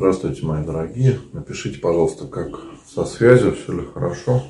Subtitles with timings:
[0.00, 1.20] Здравствуйте, мои дорогие.
[1.34, 4.42] Напишите, пожалуйста, как со связью, все ли хорошо,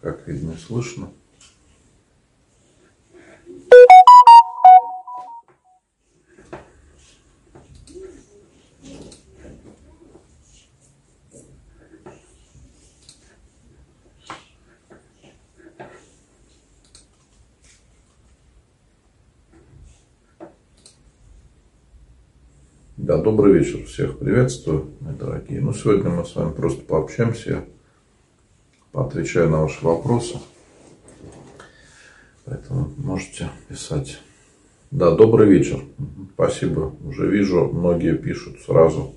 [0.00, 1.10] как видно слышно.
[23.22, 25.60] Добрый вечер, всех приветствую, мои дорогие.
[25.60, 27.64] Ну, сегодня мы с вами просто пообщаемся, я
[28.92, 30.38] поотвечаю на ваши вопросы.
[32.44, 34.20] Поэтому можете писать.
[34.90, 35.82] Да, добрый вечер.
[36.34, 36.94] Спасибо.
[37.04, 39.14] Уже вижу, многие пишут сразу,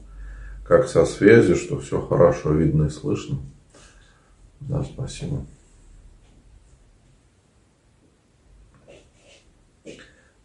[0.66, 3.38] как со связи, что все хорошо видно и слышно.
[4.60, 5.46] Да, спасибо.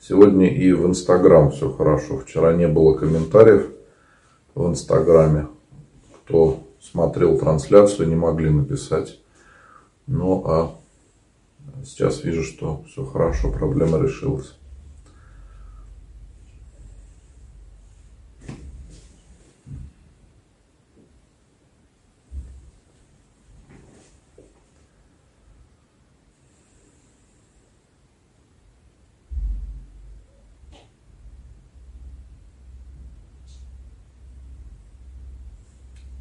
[0.09, 2.19] Сегодня и в Инстаграм все хорошо.
[2.19, 3.71] Вчера не было комментариев
[4.55, 5.49] в Инстаграме.
[6.25, 9.19] Кто смотрел трансляцию, не могли написать.
[10.07, 10.77] Ну а
[11.85, 14.57] сейчас вижу, что все хорошо, проблема решилась.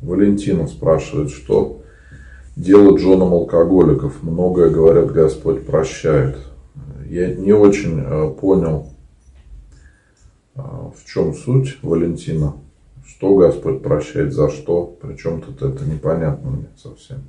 [0.06, 1.82] Валентина спрашивает, что
[2.56, 4.22] делать женам алкоголиков?
[4.22, 6.38] Многое, говорят, Господь прощает.
[7.08, 8.90] Я не очень э, понял,
[10.56, 12.54] э, в чем суть, Валентина.
[13.06, 14.96] Что Господь прощает, за что?
[15.02, 17.24] Причем тут это непонятно мне совсем.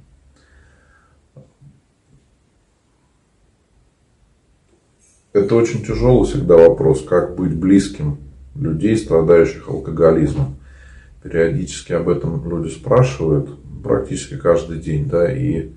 [5.32, 8.18] Это очень тяжелый всегда вопрос, как быть близким
[8.54, 10.56] людей, страдающих алкоголизмом
[11.26, 13.50] периодически об этом люди спрашивают,
[13.82, 15.70] практически каждый день, да, и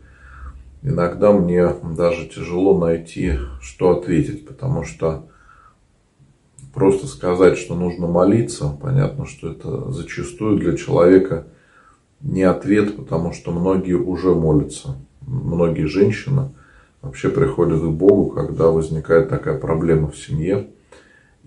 [0.84, 5.28] иногда мне даже тяжело найти, что ответить, потому что
[6.74, 11.48] просто сказать, что нужно молиться, понятно, что это зачастую для человека
[12.22, 14.96] не ответ, потому что многие уже молятся.
[15.26, 16.52] Многие женщины
[17.02, 20.68] вообще приходят к Богу, когда возникает такая проблема в семье.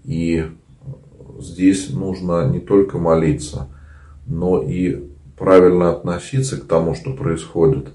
[0.03, 0.47] И
[1.39, 3.69] здесь нужно не только молиться–
[4.27, 7.89] но и правильно относиться к тому, что происходит.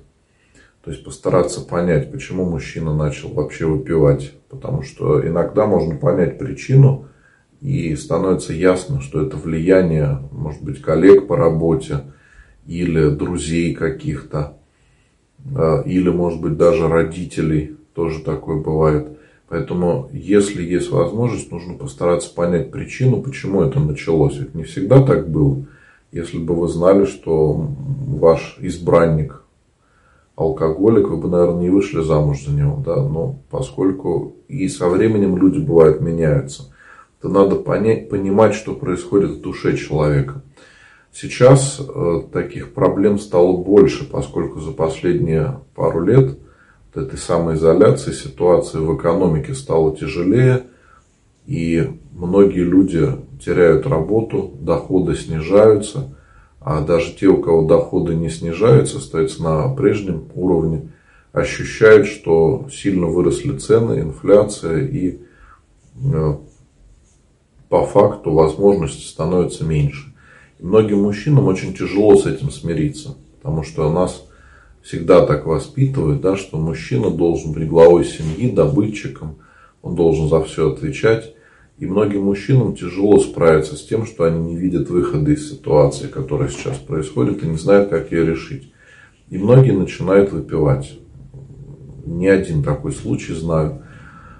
[0.83, 4.33] То есть постараться понять, почему мужчина начал вообще выпивать.
[4.49, 7.07] Потому что иногда можно понять причину,
[7.61, 12.01] и становится ясно, что это влияние, может быть, коллег по работе
[12.67, 14.57] или друзей каких-то,
[15.55, 19.09] а, или, может быть, даже родителей, тоже такое бывает.
[19.49, 24.37] Поэтому, если есть возможность, нужно постараться понять причину, почему это началось.
[24.37, 25.65] Ведь не всегда так было.
[26.11, 29.43] Если бы вы знали, что ваш избранник
[30.35, 35.35] алкоголик, вы бы, наверное, не вышли замуж за него, да, но поскольку и со временем
[35.35, 36.71] люди, бывают, меняются,
[37.21, 40.41] то надо понять, понимать, что происходит в душе человека.
[41.11, 46.37] Сейчас э, таких проблем стало больше, поскольку за последние пару лет
[46.93, 50.67] вот этой самоизоляции ситуация в экономике стала тяжелее,
[51.47, 53.09] и многие люди
[53.43, 56.13] теряют работу, доходы снижаются,
[56.59, 60.89] а даже те, у кого доходы не снижаются, остаются на прежнем уровне,
[61.31, 65.19] ощущают, что сильно выросли цены, инфляция и
[66.03, 66.35] э,
[67.69, 70.13] по факту возможности становятся меньше.
[70.59, 74.25] И многим мужчинам очень тяжело с этим смириться, потому что нас
[74.81, 79.37] всегда так воспитывают, да, что мужчина должен быть главой семьи, добытчиком,
[79.81, 81.36] он должен за все отвечать.
[81.77, 86.49] И многим мужчинам тяжело справиться с тем, что они не видят выхода из ситуации, которая
[86.49, 88.73] сейчас происходит, и не знают, как ее решить.
[89.29, 90.97] И многие начинают выпивать.
[92.05, 93.83] Не один такой случай знаю.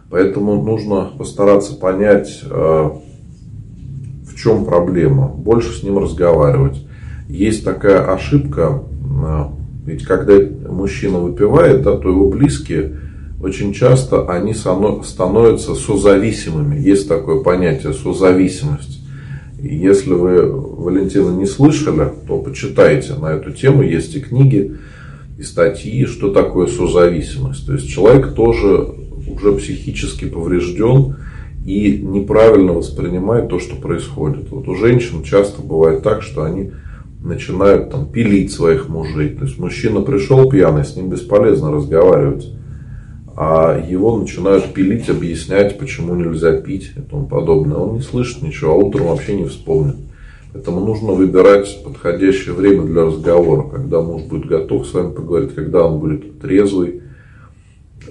[0.10, 5.28] Поэтому нужно постараться понять, э, в чем проблема.
[5.28, 6.88] Больше с ним разговаривать.
[7.28, 9.44] Есть такая ошибка, э,
[9.86, 10.40] ведь когда
[10.72, 12.96] мужчина выпивает, да, то его близкие
[13.40, 16.80] очень часто они становятся созависимыми.
[16.80, 19.02] Есть такое понятие созависимость.
[19.62, 23.84] Если вы, Валентина, не слышали, то почитайте на эту тему.
[23.84, 24.78] Есть и книги,
[25.38, 27.66] и статьи, что такое созависимость.
[27.68, 28.88] То есть человек тоже
[29.30, 31.18] уже психически поврежден
[31.66, 34.50] и неправильно воспринимает то, что происходит.
[34.50, 36.72] Вот у женщин часто бывает так, что они
[37.22, 39.30] начинают там, пилить своих мужей.
[39.30, 42.48] То есть мужчина пришел пьяный, с ним бесполезно разговаривать
[43.40, 47.78] а его начинают пилить, объяснять, почему нельзя пить и тому подобное.
[47.78, 49.96] Он не слышит ничего, а утром вообще не вспомнит.
[50.52, 55.86] Поэтому нужно выбирать подходящее время для разговора, когда муж будет готов с вами поговорить, когда
[55.86, 57.04] он будет трезвый.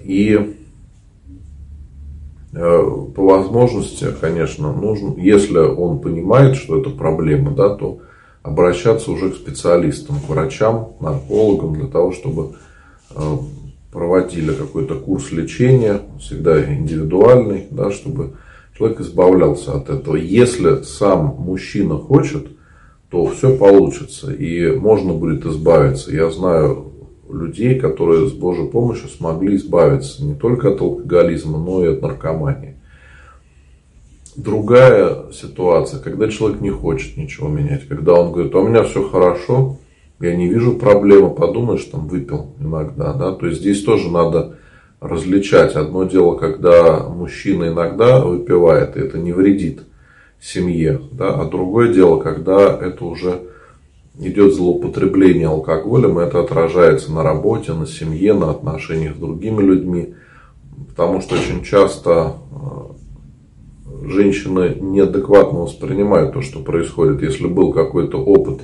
[0.04, 0.54] И
[2.52, 2.82] э,
[3.16, 7.98] по возможности, конечно, нужно, если он понимает, что это проблема, да, то
[8.44, 12.52] обращаться уже к специалистам, к врачам, наркологам, для того, чтобы
[13.10, 13.36] э,
[13.96, 18.34] проводили какой-то курс лечения, всегда индивидуальный, да, чтобы
[18.76, 20.16] человек избавлялся от этого.
[20.16, 22.46] Если сам мужчина хочет,
[23.08, 26.14] то все получится и можно будет избавиться.
[26.14, 26.92] Я знаю
[27.30, 32.76] людей, которые с Божьей помощью смогли избавиться не только от алкоголизма, но и от наркомании.
[34.36, 39.08] Другая ситуация, когда человек не хочет ничего менять, когда он говорит, а у меня все
[39.08, 39.78] хорошо,
[40.20, 44.56] я не вижу проблемы, подумаешь, там выпил иногда, да, то есть здесь тоже надо
[45.00, 45.74] различать.
[45.74, 49.82] Одно дело, когда мужчина иногда выпивает, и это не вредит
[50.40, 53.42] семье, да, а другое дело, когда это уже
[54.18, 60.14] идет злоупотребление алкоголем, и это отражается на работе, на семье, на отношениях с другими людьми,
[60.88, 67.22] потому что очень часто э, женщины неадекватно воспринимают то, что происходит.
[67.22, 68.62] Если был какой-то опыт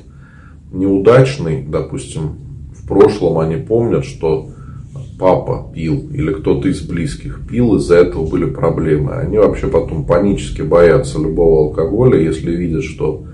[0.73, 2.39] неудачный, допустим,
[2.75, 4.49] в прошлом они помнят, что
[5.19, 9.13] папа пил или кто-то из близких пил, из-за этого были проблемы.
[9.13, 13.25] Они вообще потом панически боятся любого алкоголя, если видят, что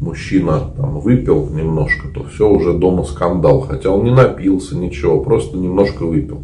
[0.00, 3.60] мужчина там выпил немножко, то все уже дома скандал.
[3.60, 6.42] Хотя он не напился, ничего, просто немножко выпил.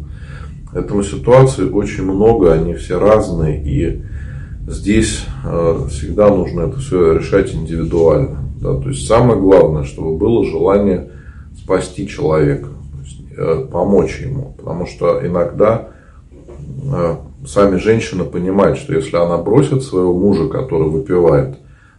[0.71, 3.63] Поэтому ситуаций очень много, они все разные.
[3.65, 4.01] И
[4.67, 8.44] здесь э, всегда нужно это все решать индивидуально.
[8.65, 8.81] Да?
[8.81, 11.11] То есть самое главное, чтобы было желание
[11.55, 12.69] спасти человека.
[13.37, 14.55] Э, помочь ему.
[14.57, 15.89] Потому что иногда
[16.83, 17.15] э,
[17.45, 21.57] сами женщины понимают, что если она бросит своего мужа, который выпивает,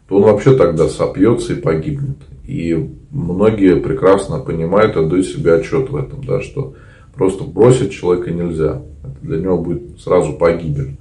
[0.08, 2.16] то он вообще тогда сопьется и погибнет.
[2.46, 6.74] И многие прекрасно понимают, отдают себе отчет в этом, да, что
[7.14, 8.82] просто бросить человека нельзя.
[9.02, 10.96] Это для него будет сразу погибель.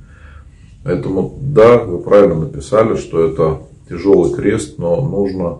[0.84, 5.60] Поэтому, да, вы правильно написали, что это тяжелый крест, но нужно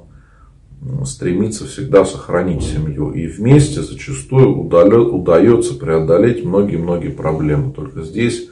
[1.06, 3.12] стремится всегда сохранить семью.
[3.12, 7.72] И вместе зачастую удается преодолеть многие-многие проблемы.
[7.72, 8.50] Только здесь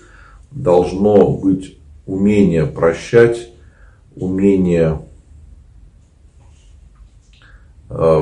[0.52, 3.50] должно быть умение прощать,
[4.16, 5.02] умение
[7.90, 8.22] э,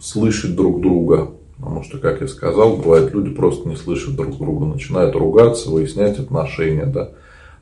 [0.00, 1.32] слышать друг друга.
[1.56, 6.18] Потому что, как я сказал, бывает, люди просто не слышат друг друга, начинают ругаться, выяснять
[6.18, 7.10] отношения, да,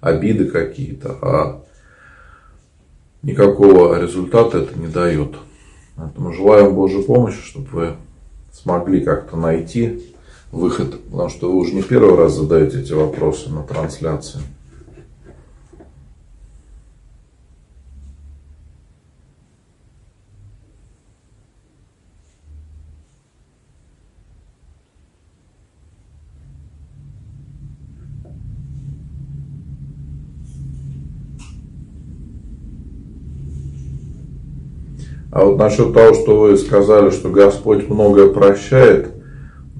[0.00, 1.64] обиды какие-то, а
[3.22, 5.34] никакого результата это не дает.
[5.96, 7.96] Поэтому желаем Божьей помощи, чтобы вы
[8.52, 10.14] смогли как-то найти
[10.52, 14.40] выход, потому что вы уже не первый раз задаете эти вопросы на трансляции.
[35.38, 39.10] А вот насчет того, что вы сказали, что Господь многое прощает,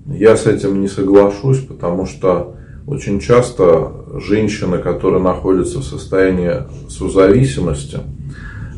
[0.07, 2.55] я с этим не соглашусь, потому что
[2.87, 6.53] очень часто женщины, которые находятся в состоянии
[6.89, 7.99] созависимости,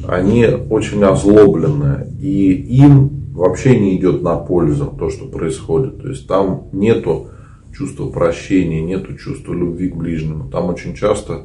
[0.09, 6.01] они очень озлобленные, и им вообще не идет на пользу то, что происходит.
[6.01, 7.27] То есть там нету
[7.77, 10.49] чувства прощения, нету чувства любви к ближнему.
[10.49, 11.43] Там очень часто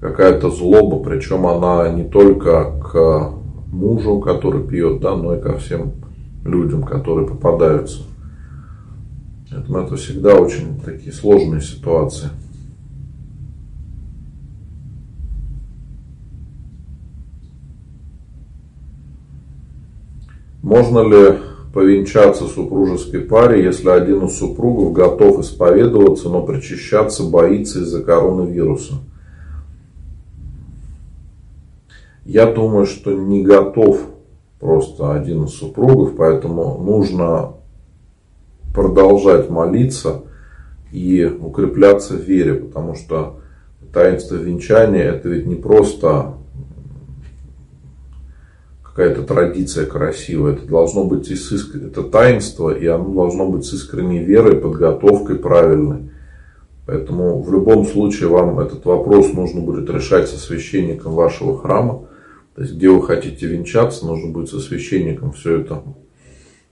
[0.00, 3.39] какая-то злоба, причем она не только к
[3.72, 5.92] мужу, который пьет, да, но и ко всем
[6.44, 8.02] людям, которые попадаются.
[9.50, 12.28] Поэтому это всегда очень такие сложные ситуации.
[20.62, 21.38] Можно ли
[21.72, 28.94] повенчаться супружеской паре, если один из супругов готов исповедоваться, но причащаться боится из-за коронавируса?
[32.32, 34.02] Я думаю, что не готов
[34.60, 37.54] просто один из супругов, поэтому нужно
[38.72, 40.22] продолжать молиться
[40.92, 43.40] и укрепляться в вере, потому что
[43.92, 46.34] таинство венчания это ведь не просто
[48.84, 51.74] какая-то традиция красивая, это должно быть из иск...
[51.74, 56.12] это таинство, и оно должно быть с искренней верой, подготовкой правильной.
[56.86, 62.04] Поэтому в любом случае вам этот вопрос нужно будет решать со священником вашего храма.
[62.60, 65.82] То есть, где вы хотите венчаться, нужно будет со священником все это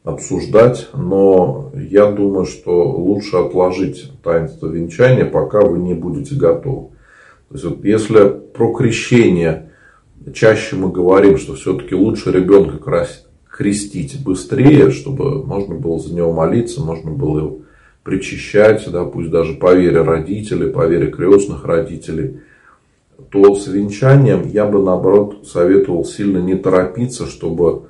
[0.05, 0.91] обсуждать.
[0.93, 6.89] Но я думаю, что лучше отложить таинство венчания, пока вы не будете готовы.
[7.49, 9.71] То есть, вот если про крещение
[10.35, 13.07] чаще мы говорим, что все-таки лучше ребенка
[13.51, 17.59] крестить быстрее, чтобы можно было за него молиться, можно было его
[18.03, 22.41] причащать, да, пусть даже по вере родителей, по вере крестных родителей,
[23.31, 27.89] то с венчанием я бы наоборот советовал сильно не торопиться, чтобы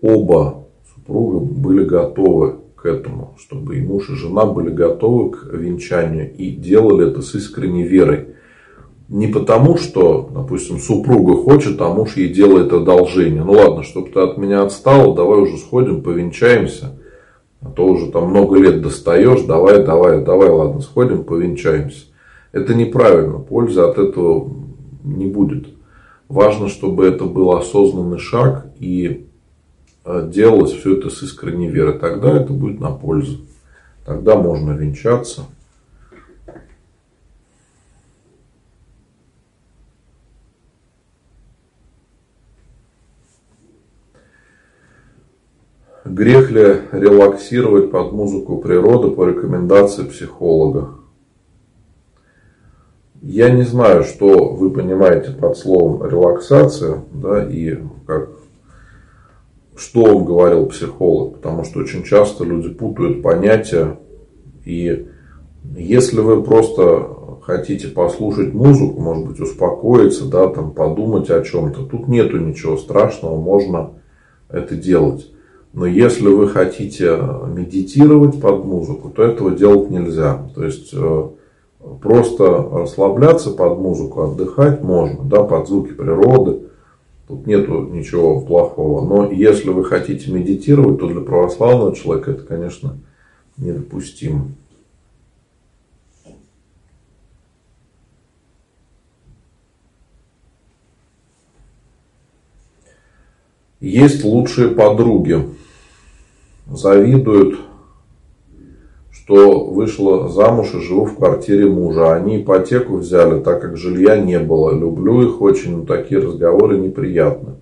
[0.00, 6.34] оба супруга были готовы к этому, чтобы и муж, и жена были готовы к венчанию
[6.34, 8.28] и делали это с искренней верой.
[9.08, 13.44] Не потому, что, допустим, супруга хочет, а муж ей делает одолжение.
[13.44, 16.98] Ну ладно, чтобы ты от меня отстала, давай уже сходим, повенчаемся.
[17.60, 22.06] А то уже там много лет достаешь, давай, давай, давай, ладно, сходим, повенчаемся.
[22.54, 24.48] Это неправильно, пользы от этого
[25.02, 25.66] не будет.
[26.28, 29.26] Важно, чтобы это был осознанный шаг и
[30.04, 31.98] э, делалось все это с искренней верой.
[31.98, 33.40] Тогда это будет на пользу.
[34.06, 35.46] Тогда можно венчаться.
[46.04, 51.03] Грех ли релаксировать под музыку природы по рекомендации психолога?
[53.26, 58.28] Я не знаю, что вы понимаете под словом релаксация, да, и как,
[59.76, 63.98] что он говорил психолог, потому что очень часто люди путают понятия,
[64.66, 65.06] и
[65.74, 67.08] если вы просто
[67.40, 73.40] хотите послушать музыку, может быть, успокоиться, да, там, подумать о чем-то, тут нету ничего страшного,
[73.40, 73.92] можно
[74.50, 75.30] это делать.
[75.72, 80.46] Но если вы хотите медитировать под музыку, то этого делать нельзя.
[80.54, 81.28] То есть э,
[82.00, 86.60] просто расслабляться под музыку, отдыхать можно, да, под звуки природы.
[87.28, 89.06] Тут нету ничего плохого.
[89.06, 92.98] Но если вы хотите медитировать, то для православного человека это, конечно,
[93.56, 94.48] недопустимо.
[103.80, 105.46] Есть лучшие подруги
[106.66, 107.58] завидуют,
[109.24, 112.14] что вышла замуж и живу в квартире мужа.
[112.14, 114.76] Они ипотеку взяли, так как жилья не было.
[114.76, 117.54] Люблю их очень, но такие разговоры неприятны.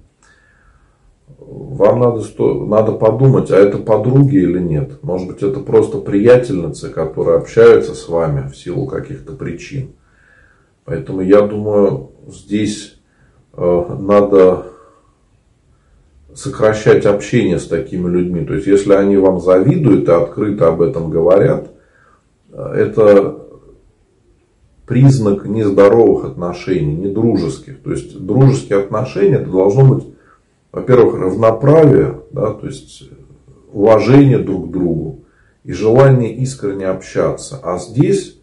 [1.39, 2.23] Вам надо,
[2.67, 5.03] надо подумать, а это подруги или нет.
[5.03, 9.93] Может быть, это просто приятельницы, которые общаются с вами в силу каких-то причин.
[10.85, 13.01] Поэтому я думаю, здесь
[13.53, 14.67] э, надо
[16.35, 18.45] сокращать общение с такими людьми.
[18.45, 21.71] То есть, если они вам завидуют и открыто об этом говорят,
[22.53, 23.39] это
[24.87, 27.83] признак нездоровых отношений, не дружеских.
[27.83, 30.05] То есть, дружеские отношения, это должно быть,
[30.71, 33.09] во-первых, равноправие, да, то есть,
[33.73, 35.25] уважение друг к другу
[35.65, 37.59] и желание искренне общаться.
[37.63, 38.39] А здесь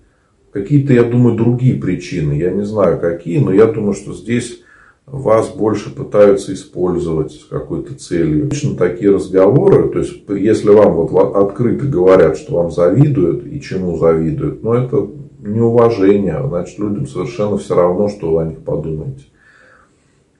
[0.51, 2.33] какие-то, я думаю, другие причины.
[2.33, 4.63] Я не знаю, какие, но я думаю, что здесь
[5.11, 8.45] вас больше пытаются использовать с какой-то целью.
[8.45, 13.97] Лично такие разговоры, то есть если вам вот открыто говорят, что вам завидуют и чему
[13.97, 15.07] завидуют, но это
[15.39, 19.25] неуважение, значит людям совершенно все равно, что вы о них подумаете.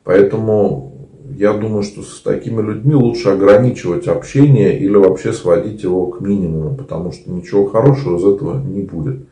[0.03, 6.21] Поэтому я думаю, что с такими людьми лучше ограничивать общение или вообще сводить его к
[6.21, 9.28] минимуму, потому что ничего хорошего из этого не будет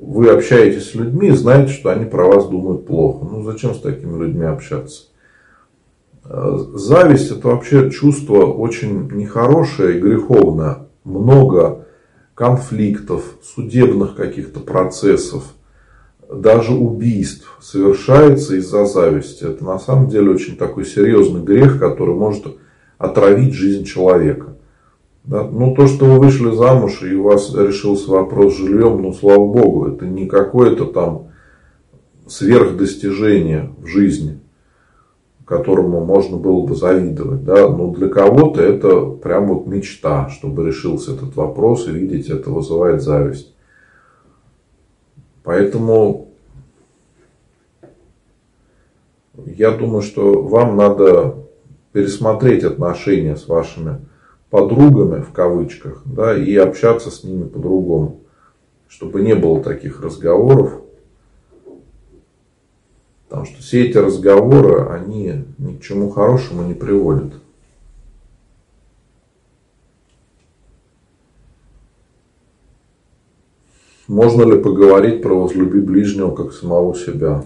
[0.00, 3.26] вы общаетесь с людьми и знаете, что они про вас думают плохо.
[3.30, 5.08] Ну, зачем с такими людьми общаться?
[6.24, 10.88] Э, зависть– это вообще чувство очень нехорошее и греховное.
[11.04, 11.86] Много
[12.34, 15.44] конфликтов, судебных каких-то процессов,
[16.32, 19.44] даже убийств совершается из-за зависти.
[19.44, 22.46] Это на самом деле очень такой серьезный грех, который может
[22.96, 24.56] отравить жизнь человека.
[25.30, 25.44] Да?
[25.44, 29.46] Ну, то, что вы вышли замуж и у вас решился вопрос с жильем, ну, слава
[29.46, 31.28] богу, это не какое-то там
[32.26, 34.40] сверхдостижение в жизни,
[35.44, 37.44] которому можно было бы завидовать.
[37.44, 37.68] Да?
[37.68, 43.00] Но для кого-то это прям вот мечта, чтобы решился этот вопрос, и видеть это вызывает
[43.00, 43.54] зависть.
[45.44, 46.26] Поэтому
[49.46, 51.36] я думаю, что вам надо
[51.92, 54.00] пересмотреть отношения с вашими
[54.50, 58.20] подругами в кавычках, да, и общаться с ними по-другому,
[58.88, 60.82] чтобы не было таких разговоров,
[63.28, 67.32] потому что все эти разговоры, они ни к чему хорошему не приводят.
[74.08, 77.44] Можно ли поговорить про возлюби ближнего как самого себя?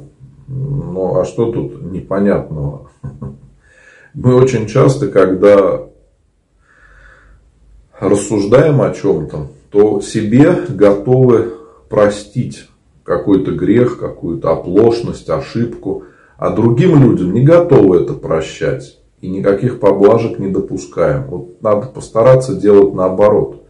[0.49, 2.91] Ну, а что тут непонятного?
[4.15, 5.87] Мы очень часто, когда
[8.01, 11.55] рассуждаем о чем-то, то себе готовы
[11.89, 12.69] простить
[13.03, 16.05] какой-то грех, какую-то оплошность, ошибку.
[16.37, 18.99] А другим людям не готовы это прощать.
[19.21, 21.25] И никаких поблажек не допускаем.
[21.29, 23.63] Вот надо постараться делать наоборот.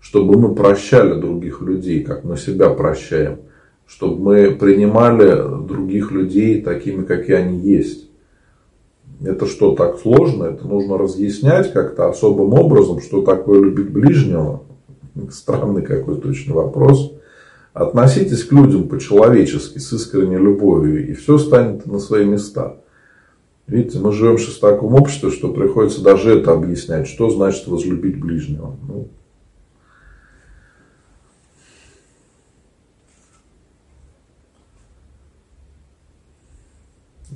[0.00, 3.38] Чтобы мы прощали других людей, как мы себя прощаем.
[3.86, 8.08] Чтобы мы принимали других людей такими, какие они есть.
[9.24, 10.44] Это что, так сложно?
[10.44, 14.62] Это нужно разъяснять как-то особым образом, что такое любить ближнего?
[15.30, 17.12] Странный какой точно вопрос.
[17.72, 22.76] Относитесь к людям по-человечески, с искренней любовью, и все станет на свои места.
[23.66, 28.20] Видите, мы живем сейчас в таком обществе, что приходится даже это объяснять, что значит возлюбить
[28.20, 28.76] ближнего.
[28.86, 29.08] Ну,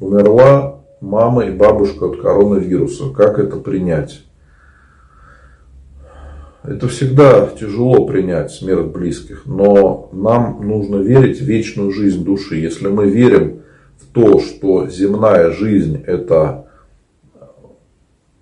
[0.00, 3.10] умерла мама и бабушка от коронавируса.
[3.10, 4.22] Как это принять?
[6.64, 12.56] Это всегда тяжело принять смерть близких, но нам нужно верить в вечную жизнь души.
[12.56, 13.60] Если мы верим
[13.96, 16.66] в то, что земная жизнь это,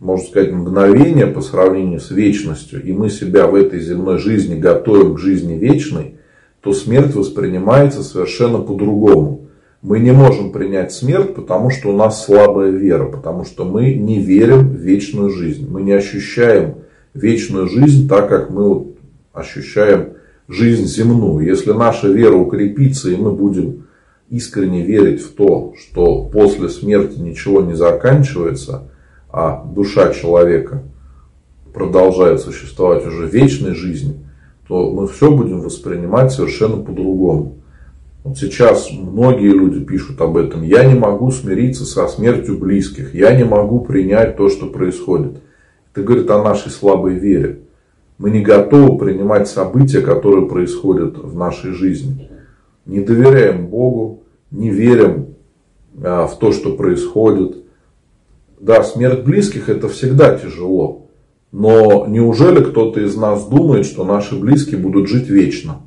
[0.01, 5.15] можно сказать, мгновение по сравнению с вечностью, и мы себя в этой земной жизни готовим
[5.15, 6.17] к жизни вечной,
[6.63, 9.46] то смерть воспринимается совершенно по-другому.
[9.83, 14.21] Мы не можем принять смерть, потому что у нас слабая вера, потому что мы не
[14.21, 15.69] верим в вечную жизнь.
[15.71, 16.77] Мы не ощущаем
[17.15, 18.87] вечную жизнь так, как мы
[19.33, 20.15] ощущаем
[20.49, 21.47] жизнь земную.
[21.47, 23.87] Если наша вера укрепится, и мы будем
[24.31, 28.91] искренне верить в то, что после смерти ничего не заканчивается,
[29.31, 30.83] а душа человека
[31.73, 34.15] продолжает существовать уже вечной жизни,
[34.67, 37.56] то мы все будем воспринимать совершенно по-другому.
[38.27, 40.65] Вот сейчас многие люди пишут об этом.
[40.65, 43.15] Я не могу смириться со смертью близких.
[43.15, 45.41] Я не могу принять то, что происходит.
[45.93, 47.61] Это говорит о нашей слабой вере.
[48.19, 52.29] Мы не готовы принимать события, которые происходят в нашей жизни.
[52.85, 55.37] Не доверяем Богу, не верим
[56.03, 57.59] а, в то, что происходит.
[58.59, 61.07] Да, смерть близких это всегда тяжело.
[61.53, 65.86] Но неужели кто-то из нас думает, что наши близкие будут жить вечно?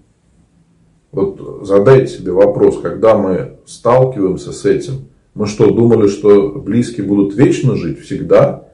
[1.11, 7.35] Вот задайте себе вопрос, когда мы сталкиваемся с этим, мы что, думали, что близкие будут
[7.35, 8.67] вечно жить всегда?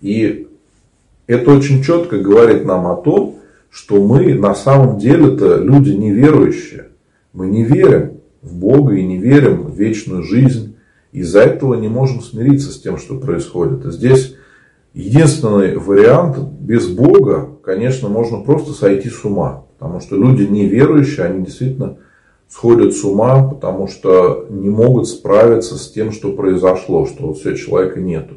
[0.00, 0.48] И
[1.26, 3.36] это очень четко говорит нам о том,
[3.70, 6.88] что мы на самом деле-то люди неверующие.
[7.32, 10.76] Мы не верим в Бога и не верим в вечную жизнь.
[11.12, 13.84] Из-за этого не можем смириться с тем, что происходит.
[13.86, 14.34] И здесь
[14.92, 19.64] единственный вариант без Бога, конечно, можно просто сойти с ума.
[19.80, 21.96] Потому что люди неверующие, они действительно
[22.48, 27.56] сходят с ума, потому что не могут справиться с тем, что произошло, что вот все,
[27.56, 28.34] человека нету.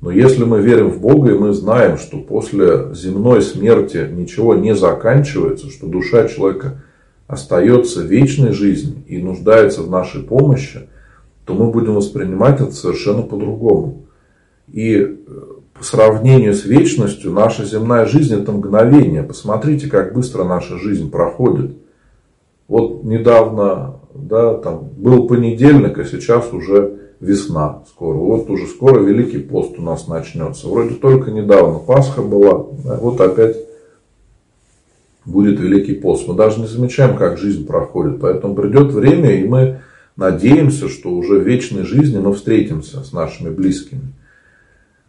[0.00, 4.76] Но если мы верим в Бога и мы знаем, что после земной смерти ничего не
[4.76, 6.84] заканчивается, что душа человека
[7.26, 10.88] остается в вечной жизни и нуждается в нашей помощи,
[11.46, 14.06] то мы будем воспринимать это совершенно по-другому.
[14.68, 15.14] И э,
[15.74, 19.22] по сравнению с вечностью, наша земная жизнь это мгновение.
[19.22, 21.76] Посмотрите, как быстро наша жизнь проходит.
[22.68, 28.16] Вот недавно, да, там был понедельник, а сейчас уже весна скоро.
[28.16, 30.68] Вот уже скоро Великий пост у нас начнется.
[30.68, 33.56] Вроде только недавно Пасха была, а вот опять
[35.24, 36.28] будет Великий пост.
[36.28, 38.20] Мы даже не замечаем, как жизнь проходит.
[38.20, 39.80] Поэтому придет время, и мы
[40.16, 44.12] надеемся, что уже в вечной жизни мы встретимся с нашими близкими.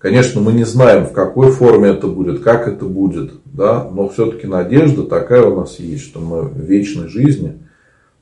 [0.06, 4.46] Конечно, мы не знаем, в какой форме это будет, как это будет, да, но все-таки
[4.46, 7.58] надежда такая у нас есть, что мы в вечной жизни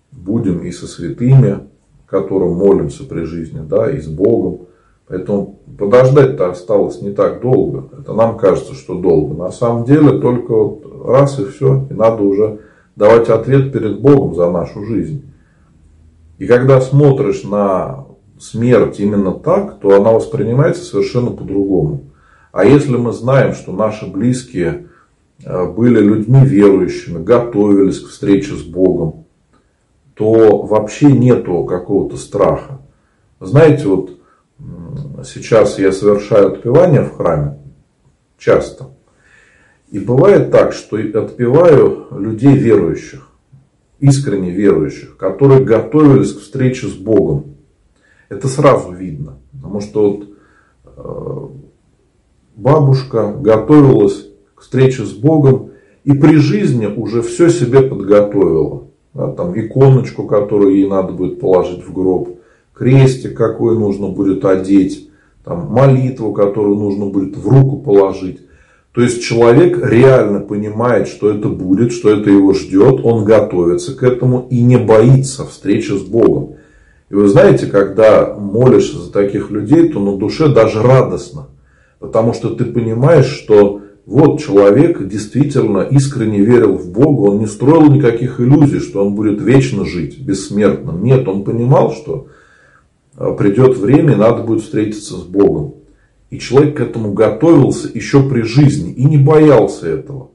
[0.09, 1.67] будем и со святыми,
[2.05, 4.67] которым молимся при жизни, да, и с Богом.
[5.09, 7.89] Поэтому подождать-то осталось не так долго.
[7.99, 9.35] Это нам кажется, что долго.
[9.35, 11.85] На самом деле только вот раз и все.
[11.89, 12.59] И надо уже
[12.95, 15.25] давать ответ перед Богом за нашу жизнь.
[16.37, 18.02] И когда смотришь на
[18.39, 22.05] смерть именно так, то она воспринимается совершенно по-другому.
[22.51, 24.87] А если мы знаем, что наши близкие
[25.43, 29.25] э, были людьми верующими, готовились к встрече с Богом,
[30.13, 32.79] то вообще нету какого-то страха.
[33.39, 34.19] Знаете, вот
[35.25, 37.57] сейчас я совершаю отпевание в храме
[38.37, 38.89] часто.
[39.89, 43.29] И бывает так, что отпеваю людей верующих,
[43.99, 47.52] искренне верующих, которые готовились к встрече с Богом.
[48.33, 49.37] Это сразу видно.
[49.51, 50.27] Потому что вот
[50.85, 51.47] э,
[52.55, 55.69] бабушка готовилась к встрече с Богом
[56.03, 58.83] и при жизни уже все себе подготовила.
[59.13, 62.39] Да, там иконочку, которую ей надо будет положить в гроб,
[62.73, 65.09] крестик, какой нужно будет одеть,
[65.43, 68.39] там, молитву, которую нужно будет в руку положить.
[68.91, 74.01] То есть человек реально понимает, что это будет, что это его ждет, он готовится к
[74.01, 76.55] этому и не боится встречи с Богом.
[77.13, 81.45] И вы знаете, когда молишься за таких людей, то на душе даже радостно.
[81.99, 87.83] Потому что ты понимаешь, что вот человек действительно искренне верил в Бога, он не строил
[87.91, 91.03] никаких иллюзий, что он будет вечно жить, бессмертным.
[91.03, 92.29] Нет, он понимал, что
[93.15, 95.75] а, придет время и надо будет встретиться с Богом.
[96.31, 100.31] И человек к этому готовился еще при жизни и не боялся этого.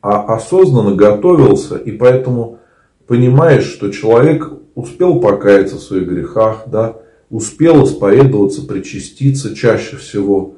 [0.00, 2.60] А осознанно готовился, и поэтому
[3.06, 6.96] понимаешь, что человек успел покаяться в своих грехах, да,
[7.30, 10.56] успел исповедоваться, причаститься чаще всего.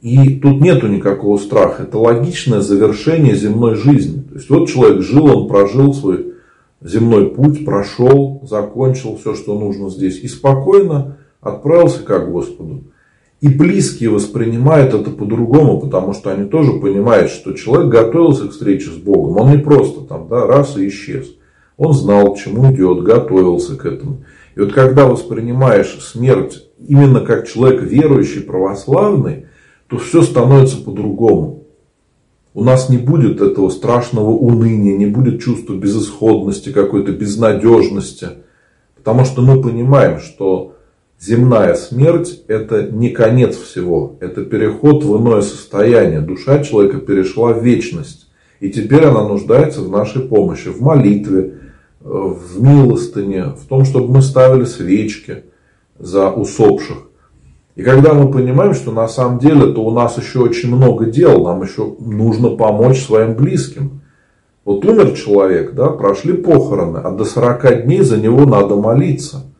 [0.00, 1.84] И тут нету никакого страха.
[1.84, 4.22] Это логичное завершение земной жизни.
[4.22, 6.34] То есть вот человек жил, он прожил свой
[6.82, 10.20] земной путь, прошел, закончил все, что нужно здесь.
[10.20, 12.84] И спокойно отправился к Господу.
[13.40, 18.90] И близкие воспринимают это по-другому, потому что они тоже понимают, что человек готовился к встрече
[18.90, 19.36] с Богом.
[19.36, 21.26] Он не просто там, да, раз и исчез.
[21.76, 24.24] Он знал, к чему идет, готовился к этому.
[24.54, 29.46] И вот когда воспринимаешь смерть именно как человек верующий, православный,
[29.88, 31.64] то все становится по-другому.
[32.54, 38.28] У нас не будет этого страшного уныния, не будет чувства безысходности, какой-то безнадежности.
[38.94, 40.76] Потому что мы понимаем, что
[41.18, 46.20] земная смерть– это не конец всего, это переход в иное состояние.
[46.20, 48.28] Душа человека перешла в вечность.
[48.60, 51.54] И теперь она нуждается в нашей помощи, в молитве,
[52.04, 55.44] в милостыне, в том, чтобы мы ставили свечки
[55.98, 56.98] за усопших.
[57.74, 61.42] И когда мы понимаем, что на самом деле то у нас еще очень много дел,
[61.44, 64.02] нам еще нужно помочь своим близким.
[64.64, 69.42] Вот умер человек, да, прошли похороны, а до 40 дней за него надо молиться–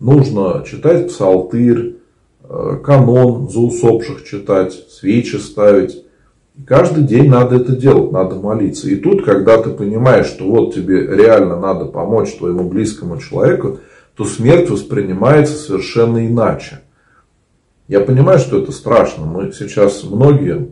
[0.00, 1.96] нужно читать псалтырь,
[2.42, 6.04] э, канон за усопших читать, свечи ставить.
[6.56, 8.88] И каждый день надо это делать, надо молиться.
[8.88, 13.80] И тут, когда ты понимаешь, что вот тебе реально надо помочь твоему близкому человеку,
[14.16, 16.80] то смерть воспринимается совершенно иначе.
[17.88, 19.26] Я понимаю, что это страшно.
[19.26, 20.70] Мы сейчас многие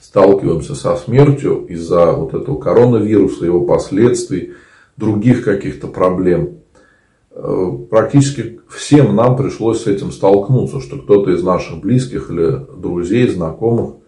[0.00, 4.54] сталкиваемся со смертью из-за вот этого коронавируса, его последствий,
[4.96, 6.60] других каких-то проблем.
[7.32, 13.28] Э, практически всем нам пришлось с этим столкнуться, что кто-то из наших близких или друзей,
[13.28, 13.99] знакомых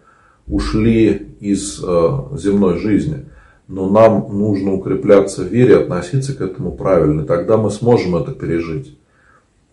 [0.47, 3.25] ушли из э, земной жизни.
[3.67, 8.97] Но нам нужно укрепляться в вере, относиться к этому правильно, тогда мы сможем это пережить.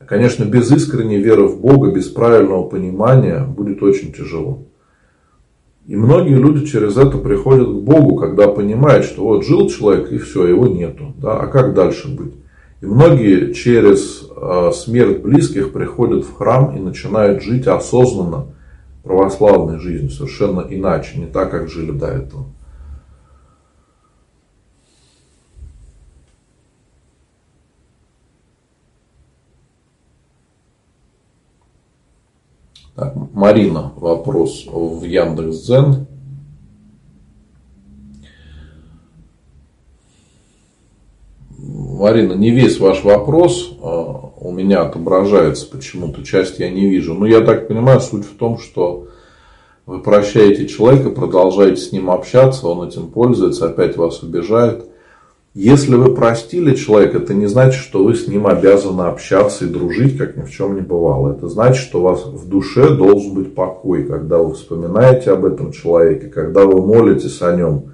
[0.06, 4.64] Конечно, без искренней веры в Бога, без правильного понимания будет очень тяжело.
[5.87, 10.18] И многие люди через это приходят к Богу, когда понимают, что вот жил человек и
[10.18, 11.14] все, его нету.
[11.18, 11.40] Да?
[11.40, 12.35] А как дальше быть?
[12.80, 18.46] И многие через а, смерть близких приходят в храм и начинают жить осознанно
[19.02, 22.46] православной жизнью, совершенно иначе, не так, как жили до этого.
[33.00, 36.06] Так, Марина, вопрос в Яндекс.Дзен.
[41.56, 47.14] Марина, не весь ваш вопрос а, у меня отображается почему-то, часть я не вижу.
[47.14, 49.09] Но я так понимаю, суть в том, что
[49.85, 54.87] вы прощаете человека, продолжаете с ним общаться, он этим пользуется, опять вас обижает.
[55.53, 60.16] Если вы простили человека, это не значит, что вы с ним обязаны общаться и дружить,
[60.16, 61.33] как ни в чем не бывало.
[61.33, 65.72] Это значит, что у вас в душе должен быть покой, когда вы вспоминаете об этом
[65.72, 67.92] человеке, когда вы молитесь о нем,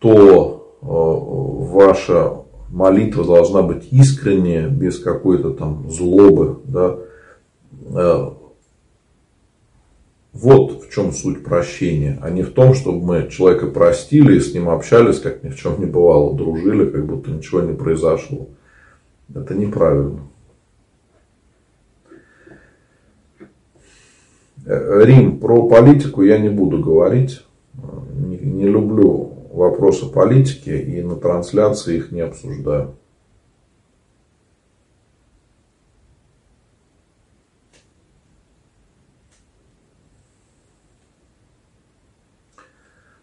[0.00, 2.39] то э, ваша
[2.70, 6.60] молитва должна быть искренняя, без какой-то там злобы.
[6.64, 6.98] Да.
[7.94, 8.30] Э,
[10.32, 14.54] вот в чем суть прощения, а не в том, чтобы мы человека простили и с
[14.54, 18.48] ним общались, как ни в чем не бывало, дружили, как будто ничего не произошло.
[19.34, 20.20] Это неправильно.
[24.66, 27.44] Э, Рим, про политику я не буду говорить.
[28.14, 32.94] Не, не люблю вопросы политики и на трансляции их не обсуждаю.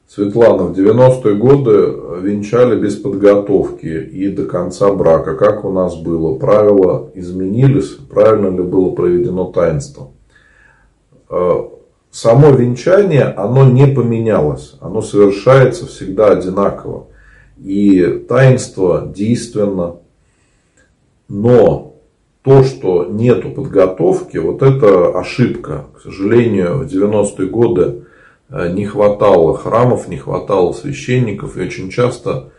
[0.07, 5.35] Светлана, в 90-е годы венчали без подготовки и до конца брака.
[5.35, 6.39] Как у нас было?
[6.39, 7.89] Правила изменились?
[8.09, 10.09] Правильно ли было проведено таинство?
[12.17, 14.73] Само венчание, оно не поменялось.
[14.81, 17.05] Оно совершается всегда одинаково.
[17.63, 19.97] И таинство действенно.
[21.27, 21.93] Но
[22.41, 25.85] то, что нету подготовки, вот это ошибка.
[25.95, 28.05] К сожалению, в 90-е годы
[28.49, 31.55] э, не хватало храмов, не хватало священников.
[31.55, 32.49] И очень часто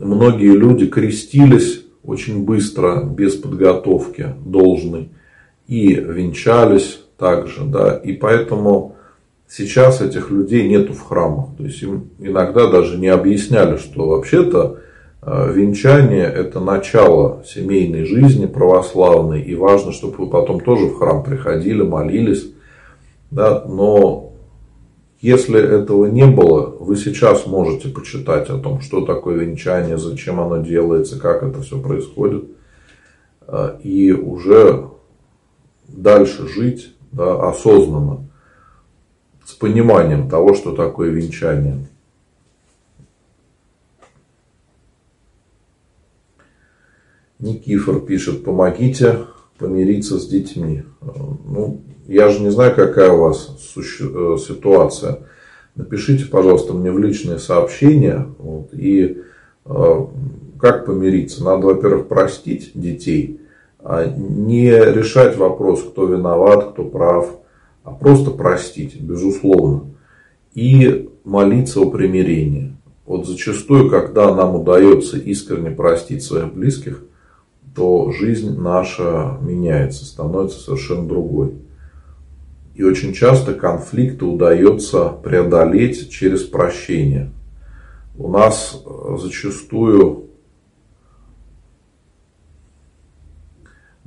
[0.00, 5.10] многие люди крестились очень быстро, без подготовки должной,
[5.68, 8.96] и венчались также, да, и поэтому
[9.48, 11.56] сейчас этих людей нету в храмах.
[11.56, 14.78] То есть им иногда даже не объясняли, что вообще-то
[15.22, 21.24] э, венчание это начало семейной жизни православной, и важно, чтобы вы потом тоже в храм
[21.24, 22.50] приходили, молились,
[23.30, 24.32] да, но
[25.20, 30.58] если этого не было, вы сейчас можете почитать о том, что такое венчание, зачем оно
[30.58, 32.44] делается, как это все происходит.
[33.48, 34.90] Э, и уже
[35.88, 38.28] дальше жить да, осознанно,
[39.44, 41.86] с пониманием того, что такое венчание.
[47.38, 49.20] Никифор пишет, помогите
[49.58, 50.82] помириться с детьми.
[51.00, 51.06] Э,
[51.46, 55.20] ну, я же не знаю, какая у вас э, ситуация.
[55.74, 58.26] Напишите, пожалуйста, мне в личные сообщения.
[58.38, 59.22] Вот, и
[59.64, 60.06] э,
[60.58, 61.44] как помириться?
[61.44, 63.40] Надо, во-первых, простить детей,
[64.16, 67.38] не решать вопрос, кто виноват, кто прав,
[67.84, 69.86] а просто простить, безусловно.
[70.54, 72.76] И молиться о примирении.
[73.06, 77.02] Вот зачастую, когда нам удается искренне простить своих близких,
[77.74, 81.54] то жизнь наша меняется, становится совершенно другой.
[82.74, 87.30] И очень часто конфликты удается преодолеть через прощение.
[88.16, 90.27] У нас э, зачастую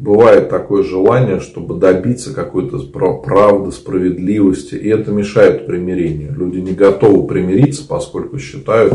[0.02, 6.34] бывает такое желание, чтобы добиться какой-то правды, справедливости, и это мешает примирению.
[6.34, 8.94] Люди не готовы примириться, поскольку считают,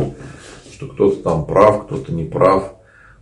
[0.73, 2.75] что кто-то там прав, кто-то не прав.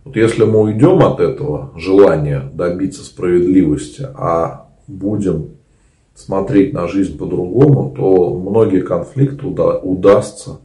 [0.03, 5.51] Вот если мы уйдем от этого желания добиться справедливости, а будем
[6.15, 10.59] смотреть на жизнь по-другому, то многие конфликты уда- удастся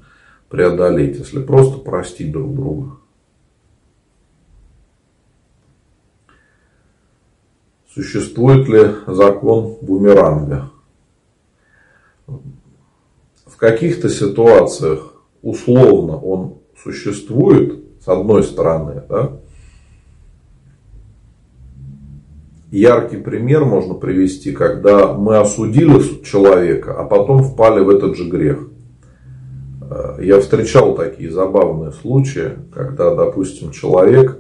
[0.49, 3.00] преодолеть, если просто простить друг друга.
[7.93, 10.71] Существует ли закон бумеранга?
[12.27, 19.33] В каких-то ситуациях условно он существует, с одной стороны, да,
[22.71, 28.69] яркий пример можно привести, когда мы осудили человека, а потом впали в этот же грех.
[29.91, 34.40] Э, я встречал такие забавные случаи, когда, допустим, человек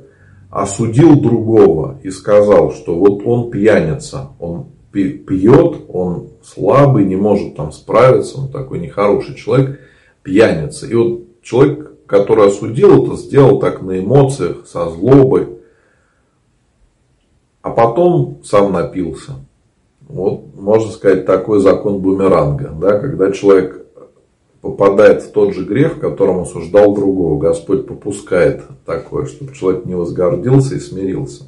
[0.50, 7.70] осудил другого и сказал, что вот он пьяница, он пьет, он слабый, не может там
[7.72, 9.80] справиться, он такой нехороший человек,
[10.22, 10.86] пьяница.
[10.86, 15.48] И вот человек, который осудил это, сделал так на эмоциях, со злобой,
[17.62, 19.32] а потом сам напился.
[20.08, 23.79] Вот, можно сказать, такой закон бумеранга, да, когда человек
[24.60, 27.38] попадает в тот же грех, в котором осуждал другого.
[27.38, 31.44] Господь попускает такое, чтобы человек не возгордился и смирился.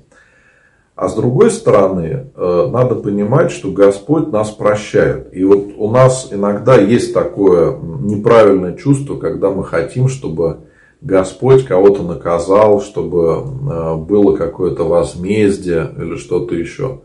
[0.95, 5.35] А с другой стороны, э, надо понимать, что Господь нас прощает.
[5.35, 10.59] И вот у нас иногда есть такое неправильное чувство, когда мы хотим, чтобы
[11.01, 17.01] Господь кого-то наказал, чтобы э, было какое-то возмездие или что-то еще.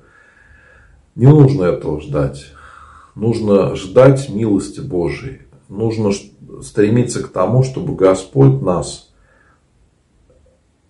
[1.15, 2.45] Не нужно этого ждать.
[3.15, 5.46] Нужно ждать милости Божией.
[5.69, 6.11] Нужно
[6.61, 9.13] стремиться к тому, чтобы Господь нас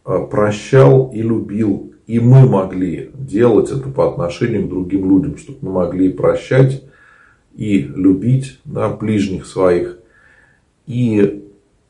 [0.06, 1.94] э, прощал и любил.
[2.06, 6.84] И мы могли делать это по отношению к другим людям, чтобы мы могли прощать
[7.56, 9.98] и любить да, ближних своих.
[10.86, 11.44] И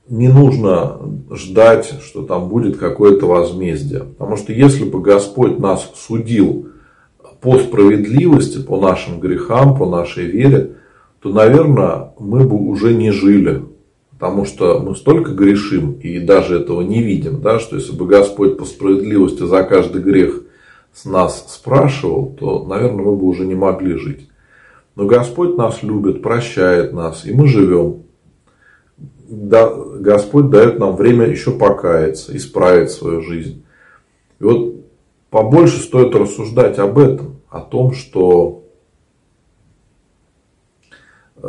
[0.10, 1.00] не нужно
[1.32, 4.06] ждать, что там будет какое-то возмездие.
[4.06, 6.70] Потому что если бы Господь нас судил
[7.42, 10.77] по справедливости, по нашим грехам, по нашей вере,
[11.22, 13.64] то, наверное, мы бы уже не жили.
[14.12, 18.58] Потому что мы столько грешим и даже этого не видим, да, что если бы Господь
[18.58, 20.42] по справедливости за каждый грех
[20.92, 24.28] с нас спрашивал, то, наверное, мы бы уже не могли жить.
[24.96, 28.08] Но Господь нас любит, прощает нас, и мы живем
[29.30, 33.64] да, Господь дает нам время еще покаяться, исправить свою жизнь.
[34.40, 34.76] И вот
[35.30, 38.64] побольше стоит рассуждать об этом, о том, что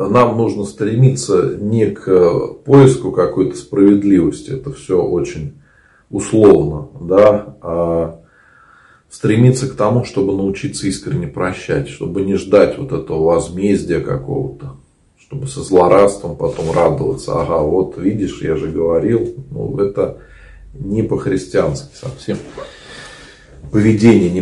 [0.07, 5.55] нам нужно стремиться не к поиску какой-то справедливости, это все очень
[6.11, 8.21] условно, да, а
[9.11, 14.77] стремиться к тому, чтобы научиться искренне прощать, чтобы не ждать вот этого возмездия какого-то
[15.29, 17.39] чтобы со злорадством потом радоваться.
[17.39, 19.35] Ага, вот видишь, я же говорил.
[19.51, 20.19] Ну, это
[20.73, 22.39] не по-христиански совсем.
[23.71, 24.41] Поведение не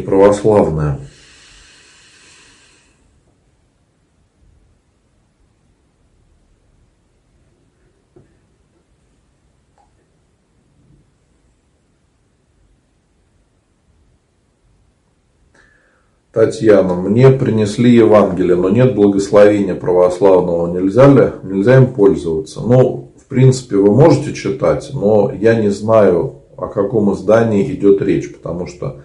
[16.37, 20.71] Татьяна, мне принесли Евангелие, но нет благословения православного.
[20.71, 21.33] Нельзя ли?
[21.43, 22.61] Нельзя им пользоваться.
[22.61, 28.31] Ну, в принципе, вы можете читать, но я не знаю, о каком издании идет речь,
[28.31, 29.01] потому что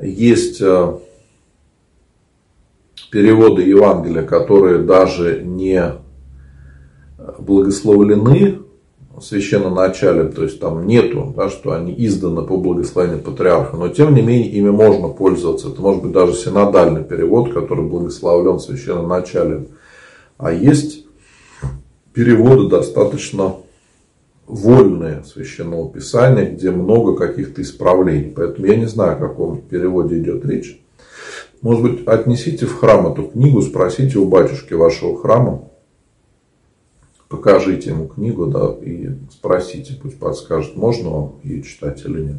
[0.00, 0.96] есть э,
[3.12, 5.96] переводы Евангелия, которые даже не
[7.38, 8.60] благословлены
[9.20, 14.22] священноначале, то есть там нету, да, что они изданы по благословению патриарха, но тем не
[14.22, 15.68] менее ими можно пользоваться.
[15.68, 19.68] Это может быть даже синодальный перевод, который благословлен священноначалем.
[20.36, 21.04] А есть
[22.12, 23.56] переводы достаточно
[24.46, 28.32] вольные священного писания, где много каких-то исправлений.
[28.34, 30.80] Поэтому я не знаю, о каком переводе идет речь.
[31.60, 35.68] Может быть, отнесите в храм эту книгу, спросите у батюшки вашего храма,
[37.28, 42.36] покажите ему книгу, да, и спросите, пусть подскажет, можно вам ее читать или нет.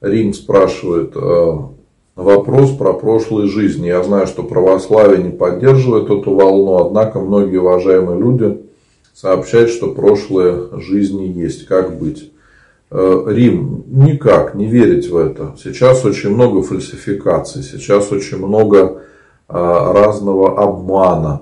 [0.00, 1.58] Рим спрашивает э,
[2.14, 3.86] вопрос про прошлые жизни.
[3.86, 8.60] Я знаю, что православие не поддерживает эту волну, однако многие уважаемые люди
[9.14, 11.66] сообщают, что прошлые жизни есть.
[11.66, 12.33] Как быть?
[12.96, 15.56] Э, Рим, никак не верить в это.
[15.60, 19.02] Сейчас очень много фальсификаций, сейчас очень много
[19.48, 21.40] э, разного обмана.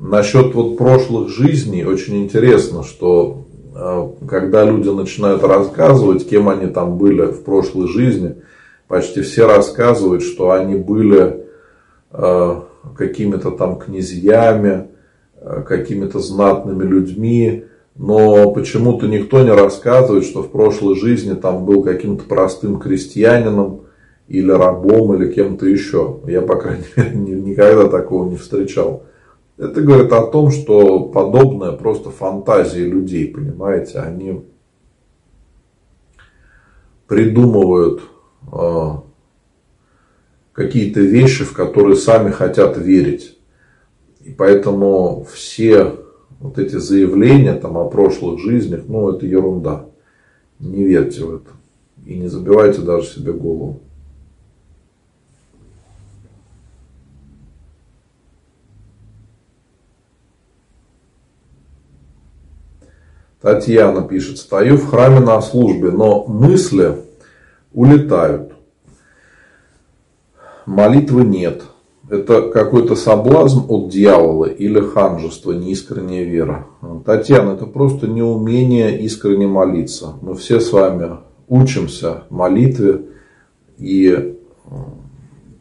[0.00, 3.44] Насчет вот прошлых жизней очень интересно, что
[3.76, 8.36] э, когда люди начинают рассказывать, кем они там были в прошлой жизни,
[8.88, 11.44] почти все рассказывают, что они были
[12.96, 14.86] какими-то там князьями,
[15.66, 17.64] какими-то знатными людьми,
[17.96, 23.82] но почему-то никто не рассказывает, что в прошлой жизни там был каким-то простым крестьянином
[24.26, 26.20] или рабом или кем-то еще.
[26.26, 29.04] Я, по крайней мере, никогда такого не встречал.
[29.56, 34.44] Это говорит о том, что подобное просто фантазии людей, понимаете, они
[37.06, 38.02] придумывают
[38.52, 38.90] э,
[40.52, 43.38] какие-то вещи, в которые сами хотят верить.
[44.20, 46.03] И поэтому все
[46.40, 49.86] вот эти заявления там, о прошлых жизнях, ну, это ерунда.
[50.58, 51.50] Не верьте в это.
[52.04, 53.80] И не забивайте даже себе голову.
[63.40, 66.96] Татьяна пишет, стою в храме на службе, но мысли
[67.72, 68.54] улетают.
[70.64, 71.62] Молитвы нет
[72.08, 76.66] это какой-то соблазн от дьявола или ханжество, неискренняя вера.
[77.04, 80.14] Татьяна, это просто неумение искренне молиться.
[80.20, 83.06] Мы все с вами учимся молитве.
[83.78, 84.36] И,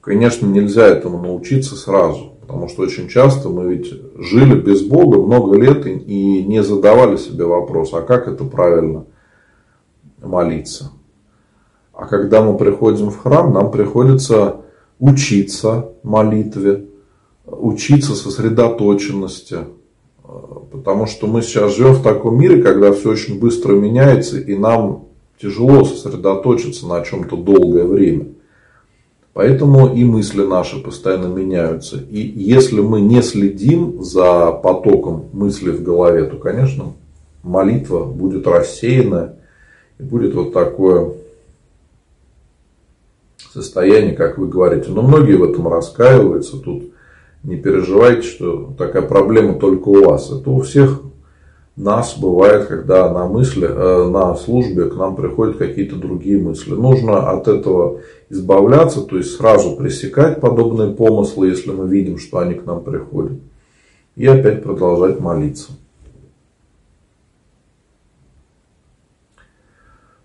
[0.01, 2.33] конечно, нельзя этому научиться сразу.
[2.41, 7.45] Потому что очень часто мы ведь жили без Бога много лет и не задавали себе
[7.45, 9.05] вопрос, а как это правильно
[10.21, 10.91] молиться.
[11.93, 14.57] А когда мы приходим в храм, нам приходится
[15.03, 16.85] учиться молитве,
[17.45, 19.57] учиться сосредоточенности.
[20.71, 25.05] Потому что мы сейчас живем в таком мире, когда все очень быстро меняется, и нам
[25.41, 28.27] тяжело сосредоточиться на чем-то долгое время.
[29.33, 31.97] Поэтому и мысли наши постоянно меняются.
[31.97, 36.93] И если мы не следим за потоком мыслей в голове, то, конечно,
[37.41, 39.35] молитва будет рассеянная.
[39.99, 41.11] И будет вот такое
[43.53, 44.89] состояние, как вы говорите.
[44.89, 46.57] Но многие в этом раскаиваются.
[46.57, 46.85] Тут
[47.43, 50.31] не переживайте, что такая проблема только у вас.
[50.31, 51.01] Это у всех
[51.75, 56.71] нас бывает, когда на мысли, э, на службе к нам приходят какие-то другие мысли.
[56.71, 57.99] Нужно от этого
[58.29, 63.39] избавляться, то есть сразу пресекать подобные помыслы, если мы видим, что они к нам приходят.
[64.15, 65.71] И опять продолжать молиться.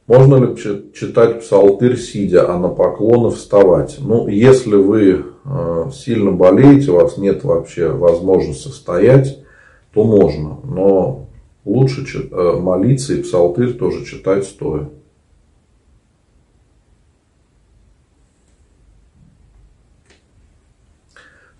[0.08, 0.56] Можно ли
[0.94, 3.98] читать псалтырь сидя, а на поклоны вставать?
[4.00, 9.44] Ну, если вы э, сильно болеете, у вас нет вообще возможности стоять,
[9.92, 10.60] то можно.
[10.64, 11.28] Но
[11.66, 14.88] лучше э, молиться и псалтырь тоже читать стоя.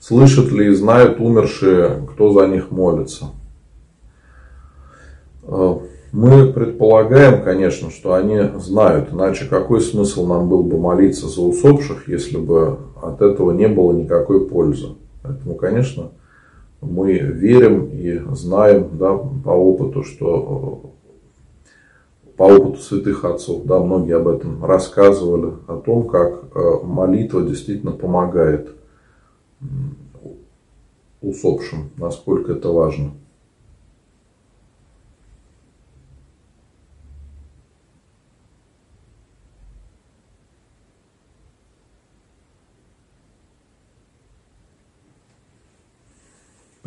[0.00, 3.26] Слышат ли и знают умершие, кто за них молится?
[6.12, 12.08] Мы предполагаем, конечно, что они знают, иначе какой смысл нам был бы молиться за усопших,
[12.08, 14.94] если бы от этого не было никакой пользы.
[15.22, 16.12] Поэтому, конечно,
[16.80, 20.94] мы верим и знаем да, по опыту, что
[22.38, 27.92] по опыту святых отцов, да, многие об этом рассказывали, о том, как э, молитва действительно
[27.92, 28.70] помогает
[31.20, 33.10] усопшим, насколько это важно.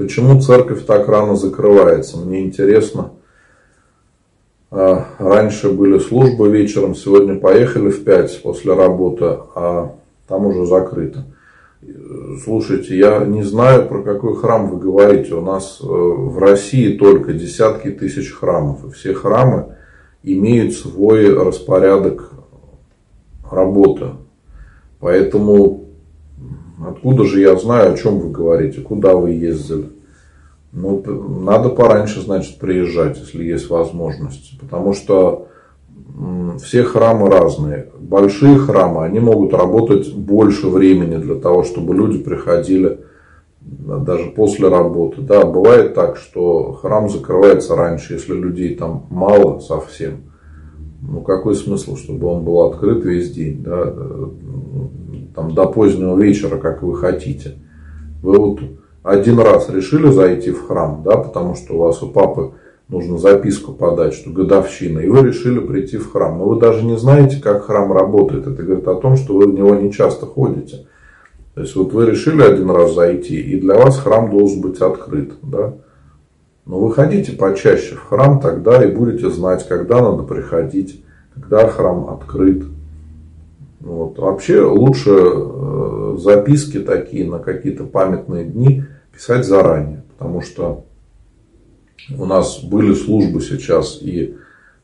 [0.01, 2.17] Почему церковь так рано закрывается?
[2.17, 3.11] Мне интересно.
[4.71, 9.93] А, раньше были службы вечером, сегодня поехали в 5 после работы, а
[10.27, 11.25] там уже закрыто.
[12.43, 15.35] Слушайте, я не знаю, про какой храм вы говорите.
[15.35, 18.83] У нас э, в России только десятки тысяч храмов.
[18.85, 19.75] И все храмы
[20.23, 22.31] имеют свой распорядок
[23.51, 24.07] работы.
[24.99, 25.80] Поэтому
[26.87, 29.89] откуда же я знаю, о чем вы говорите, куда вы ездили?
[30.71, 31.03] Ну,
[31.41, 34.59] надо пораньше, значит, приезжать, если есть возможность.
[34.59, 35.47] Потому что
[36.61, 37.89] все храмы разные.
[37.99, 42.99] Большие храмы, они могут работать больше времени для того, чтобы люди приходили
[43.61, 45.21] даже после работы.
[45.21, 50.30] Да, бывает так, что храм закрывается раньше, если людей там мало совсем.
[51.01, 53.93] Ну, какой смысл, чтобы он был открыт весь день, да,
[55.35, 57.55] там, до позднего вечера, как вы хотите.
[58.21, 58.59] Вы вот
[59.03, 62.51] один раз решили зайти в храм, да, потому что у вас у папы
[62.87, 66.37] нужно записку подать, что годовщина, и вы решили прийти в храм.
[66.37, 68.45] Но вы даже не знаете, как храм работает.
[68.45, 70.85] Это говорит о том, что вы в него не часто ходите.
[71.55, 75.33] То есть вот вы решили один раз зайти, и для вас храм должен быть открыт.
[75.41, 75.73] Да?
[76.65, 81.03] Но вы ходите почаще в храм тогда и будете знать, когда надо приходить,
[81.33, 82.65] когда храм открыт.
[83.79, 84.19] Вот.
[84.19, 90.85] Вообще лучше э, записки такие на какие-то памятные дни писать заранее, потому что
[92.15, 94.35] у нас были службы сейчас, и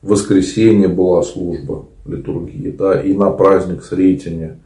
[0.01, 4.59] в воскресенье была служба литургии, да, и на праздник Сретения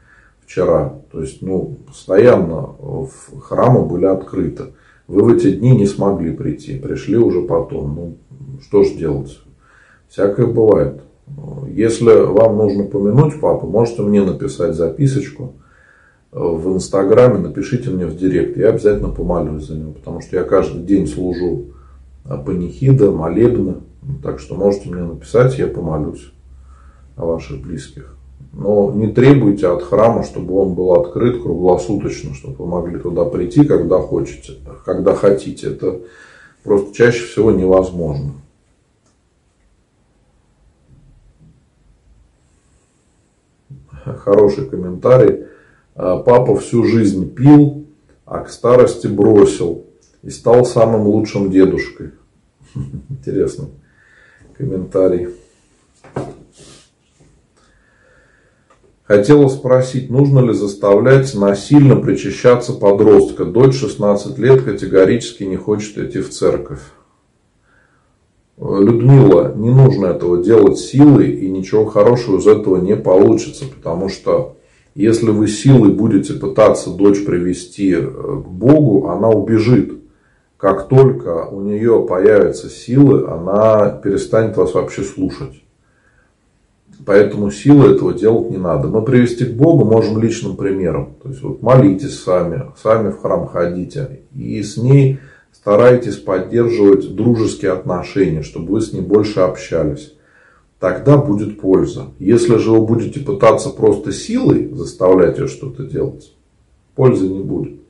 [0.46, 0.96] вчера.
[1.12, 2.76] То есть, ну, постоянно
[3.42, 4.74] храмы были открыты.
[5.12, 7.96] Вы в эти дни не смогли прийти, пришли уже потом.
[7.96, 8.18] Ну,
[8.62, 9.42] что ж делать?
[10.08, 11.02] Всякое бывает.
[11.68, 15.56] Если вам нужно помянуть папу, можете мне написать записочку
[16.32, 18.56] в Инстаграме, напишите мне в Директ.
[18.56, 21.74] Я обязательно помолюсь за него, потому что я каждый день служу
[22.24, 23.76] панихида, молебны.
[24.24, 26.32] Так что можете мне написать, я помолюсь
[27.18, 28.16] о ваших близких.
[28.54, 33.66] Но не требуйте от храма, чтобы он был открыт круглосуточно, чтобы вы могли туда прийти,
[33.66, 34.54] когда хотите,
[34.86, 35.68] когда хотите.
[35.68, 36.02] Это
[36.64, 38.34] просто чаще всего невозможно.
[44.04, 45.46] Хороший комментарий.
[45.96, 47.86] Папа всю жизнь пил,
[48.26, 49.86] а к старости бросил
[50.24, 52.12] и стал самым лучшим дедушкой.
[53.10, 53.70] Интересный
[54.58, 55.30] комментарий.
[59.12, 63.44] Хотела спросить, нужно ли заставлять насильно причащаться подростка.
[63.44, 66.80] Дочь 16 лет категорически не хочет идти в церковь.
[68.58, 74.56] Людмила, не нужно этого делать силой, и ничего хорошего из этого не получится, потому что
[74.96, 79.92] если вы силой будете пытаться дочь привести э, к Богу, она убежит
[80.56, 85.61] как только у нее появятся силы, она перестанет вас вообще слушать.
[87.06, 88.88] Поэтому силы этого делать не надо.
[88.88, 91.16] Но привести к Богу можем личным примером.
[91.22, 94.22] То есть вот молитесь сами, сами в храм ходите.
[94.36, 95.20] И с ней
[95.52, 100.14] старайтесь поддерживать дружеские отношения, чтобы вы с ней больше общались.
[100.80, 102.08] Тогда будет польза.
[102.18, 106.34] Если же вы будете пытаться просто силой заставлять ее что-то делать,
[106.96, 107.81] пользы не будет.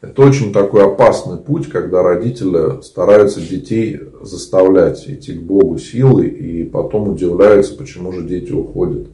[0.00, 6.64] Это очень такой опасный путь, когда родители стараются детей заставлять идти к Богу силой и
[6.64, 9.08] потом удивляются, почему же дети уходят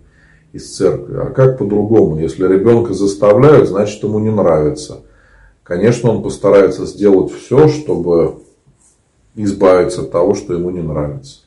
[0.53, 1.17] из церкви.
[1.17, 2.21] А как по-другому?
[2.21, 5.01] Если ребенка заставляют, значит ему не нравится.
[5.63, 8.41] Конечно, он постарается сделать все, чтобы
[9.37, 11.41] избавиться от того, что ему не нравится.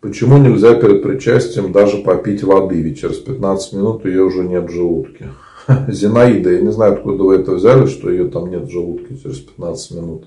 [0.00, 2.80] Почему нельзя перед причастием даже попить воды?
[2.80, 5.28] Ведь через 15 минут ее уже нет в желудке.
[5.88, 9.38] Зинаида, я не знаю, откуда вы это взяли, что ее там нет в желудке через
[9.38, 10.24] 15 минут.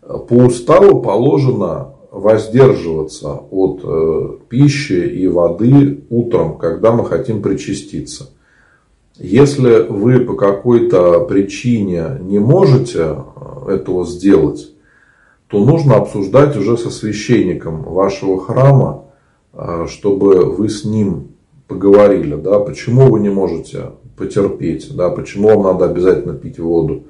[0.00, 8.30] По уставу положено воздерживаться от э, пищи и воды утром, когда мы хотим причаститься.
[9.18, 14.72] Если вы по какой-то причине не можете э, этого сделать,
[15.48, 19.04] то нужно обсуждать уже со священником вашего храма,
[19.52, 21.32] э, чтобы вы с ним
[21.68, 27.04] поговорили, да, почему вы не можете потерпеть, да, почему вам надо обязательно пить воду.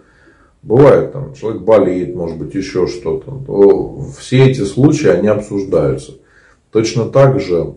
[0.63, 3.41] Бывает, там, человек болеет, может быть, еще что-то.
[3.47, 6.15] То все эти случаи, они обсуждаются.
[6.73, 7.75] Точно так же,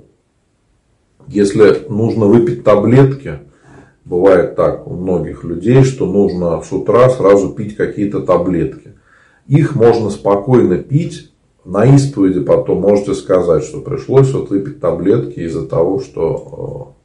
[1.27, 3.39] если нужно выпить таблетки,
[4.05, 8.93] бывает так у многих людей, что нужно с утра сразу пить какие-то таблетки.
[9.47, 11.31] Их можно спокойно пить,
[11.63, 16.95] на исповеди потом можете сказать, что пришлось вот выпить таблетки из-за того, что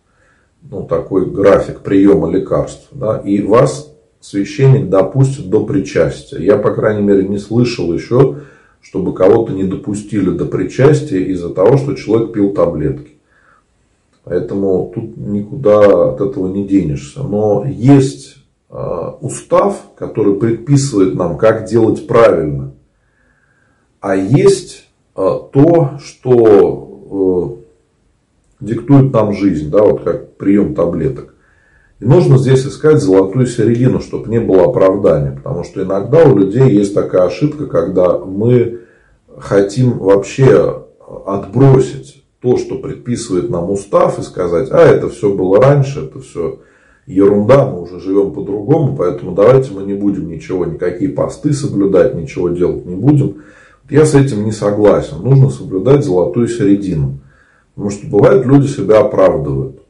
[0.70, 2.88] ну, такой график приема лекарств.
[2.92, 6.42] Да, и вас священник допустит до причастия.
[6.42, 8.40] Я, по крайней мере, не слышал еще,
[8.80, 13.12] чтобы кого-то не допустили до причастия из-за того, что человек пил таблетки.
[14.24, 17.22] Поэтому тут никуда от этого не денешься.
[17.22, 18.36] Но есть
[18.70, 22.72] а, устав, который предписывает нам, как делать правильно.
[24.00, 27.63] А есть а, то, что э,
[28.60, 31.34] диктует нам жизнь, да, вот как прием таблеток.
[32.00, 35.32] И нужно здесь искать золотую середину, чтобы не было оправдания.
[35.32, 38.80] Потому что иногда у людей есть такая ошибка, когда мы
[39.38, 40.84] хотим вообще
[41.26, 46.58] отбросить то, что предписывает нам устав, и сказать, а это все было раньше, это все
[47.06, 52.50] ерунда, мы уже живем по-другому, поэтому давайте мы не будем ничего, никакие посты соблюдать, ничего
[52.50, 53.42] делать не будем.
[53.88, 55.18] Я с этим не согласен.
[55.22, 57.20] Нужно соблюдать золотую середину.
[57.74, 59.80] Потому что бывает, люди себя оправдывают.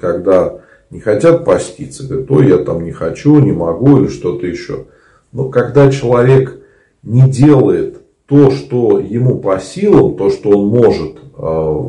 [0.00, 4.86] Когда не хотят поститься, говорят, ой, я там не хочу, не могу или что-то еще.
[5.32, 6.60] Но когда человек
[7.02, 11.82] не делает то, что ему по силам, то, что он может э,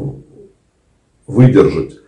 [1.28, 2.00] выдержать,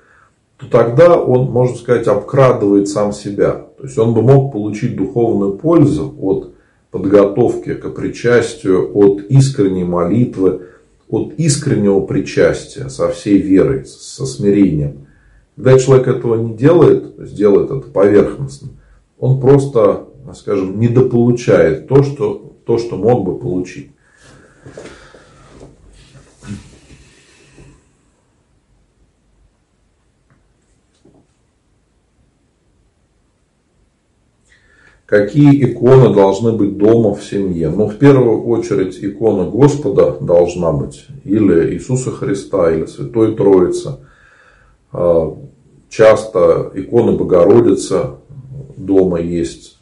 [0.57, 3.65] то тогда он, можно сказать, обкрадывает сам себя.
[3.77, 6.53] То есть он бы мог получить духовную пользу от
[6.91, 10.67] подготовки к причастию, от искренней молитвы,
[11.11, 15.07] от искреннего причастия со всей верой, со смирением.
[15.55, 18.69] Когда человек этого не делает, то есть делает это поверхностно,
[19.19, 23.91] он просто, скажем, недополучает то, что, то, что мог бы получить.
[35.11, 37.69] Какие иконы должны быть дома в семье?
[37.69, 41.05] Ну, в первую очередь, икона Господа должна быть.
[41.25, 43.97] Или Иисуса Христа, или Святой Троицы.
[44.93, 45.37] А,
[45.89, 48.11] часто иконы Богородицы
[48.77, 49.81] дома есть.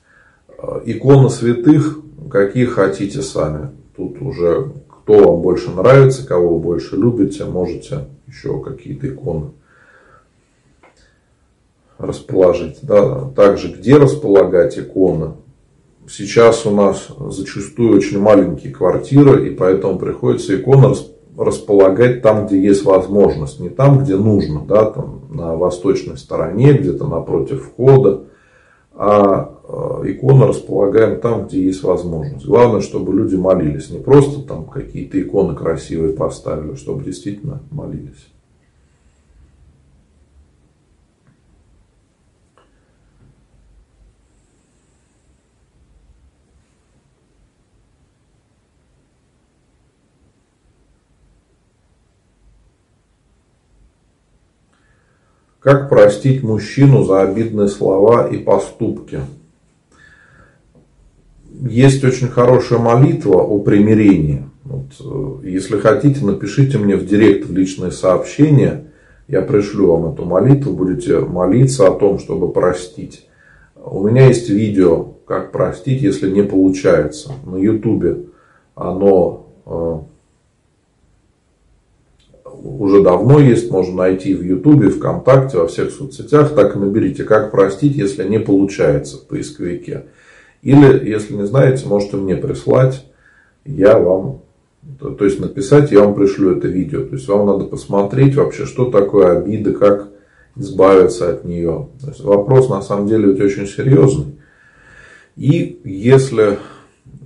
[0.58, 2.00] А, иконы святых,
[2.32, 3.70] какие хотите сами.
[3.96, 4.72] Тут уже
[5.04, 9.52] кто вам больше нравится, кого вы больше любите, можете еще какие-то иконы
[12.00, 12.80] расположить.
[12.82, 13.30] Да.
[13.36, 15.34] Также где располагать иконы.
[16.10, 20.96] Сейчас у нас зачастую очень маленькие квартиры, и поэтому приходится иконы
[21.38, 23.60] располагать там, где есть возможность.
[23.60, 28.24] Не там, где нужно, да, там, на восточной стороне, где-то напротив входа.
[28.96, 32.44] А Э, иконы располагаем там, где есть возможность.
[32.44, 33.92] Главное, чтобы люди молились.
[33.92, 38.28] Не просто там какие-то иконы красивые поставили, чтобы действительно молились.
[55.60, 59.20] Как простить мужчину за обидные слова и поступки?
[61.68, 64.44] есть очень хорошая молитва о примирении.
[64.64, 68.86] Вот, э, если хотите, напишите мне в директ в личные сообщения.
[69.28, 73.28] Я пришлю вам эту молитву, будете молиться о том, чтобы простить.
[73.76, 77.32] У меня есть видео, как простить, если не получается.
[77.46, 78.26] На ютубе
[78.76, 80.00] оно э,
[82.64, 86.54] уже давно есть, можно найти в Ютубе, ВКонтакте, во всех соцсетях.
[86.56, 90.06] Так и наберите, как простить, если не получается в поисковике.
[90.62, 93.06] Или, если не знаете, можете мне прислать,
[93.66, 94.42] я вам,
[95.00, 97.04] то есть написать, я вам пришлю это видео.
[97.04, 100.10] То есть вам надо посмотреть вообще, что такое обида, как
[100.56, 101.88] избавиться от нее.
[102.02, 104.36] То есть вопрос на самом деле ведь очень серьезный.
[105.36, 106.58] И если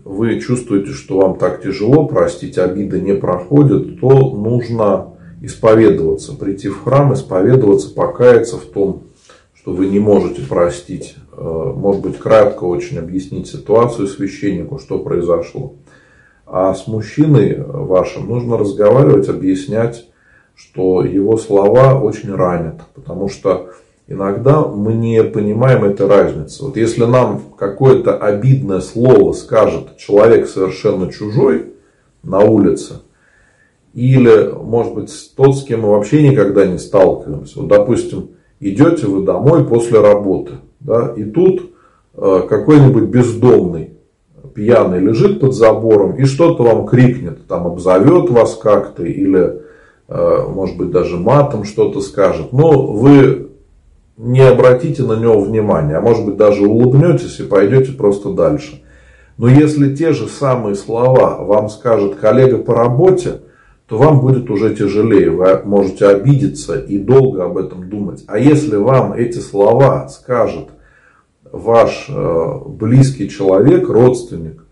[0.03, 5.12] вы чувствуете, что вам так тяжело простить, обида не проходит, то нужно
[5.43, 9.03] исповедоваться, прийти в храм, исповедоваться, покаяться в том,
[9.53, 11.15] что вы не можете простить.
[11.33, 15.73] Э, может быть, кратко очень объяснить ситуацию священнику, что произошло.
[16.47, 20.05] А с мужчиной вашим нужно разговаривать, объяснять,
[20.55, 22.81] что его слова очень ранят.
[22.95, 23.71] Потому что
[24.07, 26.63] иногда мы не понимаем этой разницы.
[26.63, 31.73] Вот если нам какое-то обидное слово скажет человек совершенно чужой
[32.23, 33.01] на улице,
[33.93, 37.59] или, может быть, тот, с кем мы вообще никогда не сталкиваемся.
[37.59, 41.73] Вот, допустим, идете вы домой после работы, да, и тут
[42.15, 43.91] э, какой-нибудь бездомный
[44.53, 49.61] пьяный лежит под забором и что-то вам крикнет, там обзовет вас как-то или,
[50.07, 53.49] э, может быть, даже матом что-то скажет, но вы
[54.17, 58.83] не обратите на него внимания, а может быть, даже улыбнетесь и пойдете просто дальше.
[59.37, 63.41] Но если те же самые слова вам скажет коллега по работе,
[63.93, 65.29] то вам будет уже тяжелее.
[65.29, 68.23] Вы можете обидеться и долго об этом думать.
[68.25, 70.69] А если вам эти слова скажет
[71.51, 74.65] ваш э, близкий человек, родственник,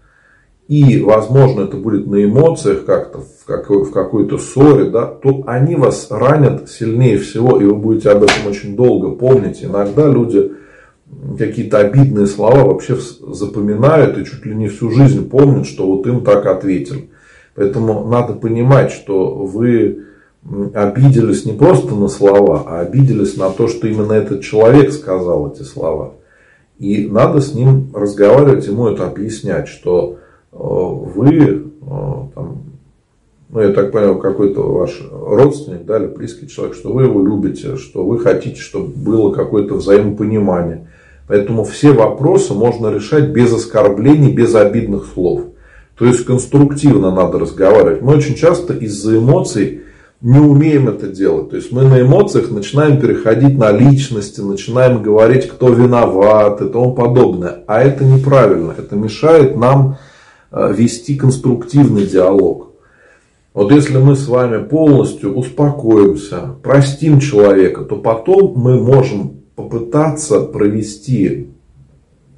[0.68, 5.76] и, возможно, это будет на эмоциях как-то, в, какой, в какой-то ссоре, да, то они
[5.76, 9.64] вас ранят сильнее всего, и вы будете об этом очень долго помнить.
[9.64, 10.52] Иногда люди
[11.38, 16.24] какие-то обидные слова вообще запоминают и чуть ли не всю жизнь помнят, что вот им
[16.24, 17.12] так ответили.
[17.56, 20.06] Поэтому надо понимать, что вы
[20.74, 25.64] обиделись не просто на слова, а обиделись на то, что именно этот человек сказал эти
[25.64, 26.14] слова.
[26.80, 30.18] И надо с ним разговаривать, ему это объяснять, что
[30.52, 31.62] э, вы, э,
[32.34, 32.64] там,
[33.50, 37.76] ну я так понял, какой-то ваш родственник да, или близкий человек, что вы его любите,
[37.76, 40.88] что вы хотите, чтобы было какое-то взаимопонимание.
[41.28, 45.51] Поэтому все вопросы можно решать без оскорблений, без обидных слов.
[46.02, 48.02] То есть конструктивно надо разговаривать.
[48.02, 49.82] Мы очень часто из-за эмоций
[50.20, 51.52] не умеем это делать.
[51.52, 56.96] То есть мы на эмоциях начинаем переходить на личности, начинаем говорить, кто виноват и тому
[56.96, 57.60] подобное.
[57.68, 58.74] А это неправильно.
[58.76, 60.00] Это мешает нам
[60.52, 62.72] э, вести конструктивный диалог.
[63.54, 71.50] Вот если мы с вами полностью успокоимся, простим человека, то потом мы можем попытаться провести,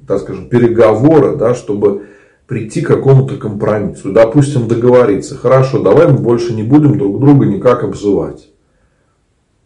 [0.06, 2.08] так скажем, переговоры, да, чтобы
[2.46, 4.12] прийти к какому-то компромиссу.
[4.12, 5.36] Допустим, договориться.
[5.36, 8.50] Хорошо, давай мы больше не будем друг друга никак обзывать.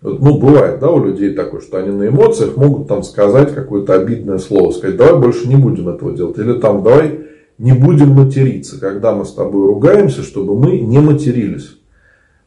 [0.01, 4.39] Ну, бывает, да, у людей такое, что они на эмоциях могут там сказать какое-то обидное
[4.39, 6.39] слово, сказать, давай больше не будем этого делать.
[6.39, 7.23] Или там, давай
[7.59, 11.79] не будем материться, когда мы с тобой ругаемся, чтобы мы не матерились.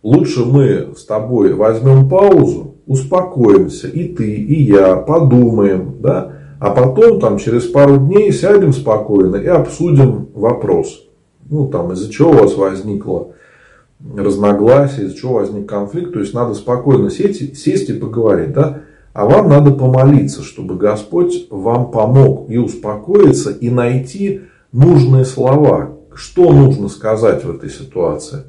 [0.01, 7.19] Лучше мы с тобой возьмем паузу, успокоимся, и ты, и я, подумаем, да, а потом,
[7.19, 11.07] там, через пару дней сядем спокойно и обсудим вопрос.
[11.49, 13.29] Ну, там, из-за чего у вас возникло
[14.15, 16.13] разногласие, из-за чего возник конфликт.
[16.13, 18.53] То есть, надо спокойно сесть, сесть и поговорить.
[18.53, 18.81] Да?
[19.11, 24.41] А вам надо помолиться, чтобы Господь вам помог и успокоиться, и найти
[24.71, 25.97] нужные слова.
[26.13, 28.43] Что нужно сказать в этой ситуации.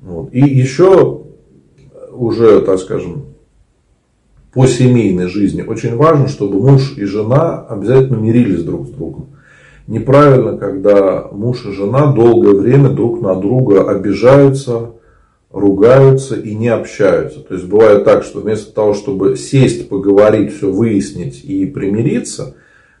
[0.00, 0.30] Вот.
[0.32, 1.20] И еще
[2.10, 3.26] уже, так скажем,
[4.52, 9.30] по семейной жизни очень важно, чтобы муж и жена обязательно мирились друг с другом.
[9.86, 14.92] Неправильно, когда муж и жена долгое время друг на друга обижаются,
[15.50, 17.40] ругаются и не общаются.
[17.40, 22.54] То есть бывает так, что вместо того, чтобы сесть, поговорить, все выяснить и примириться,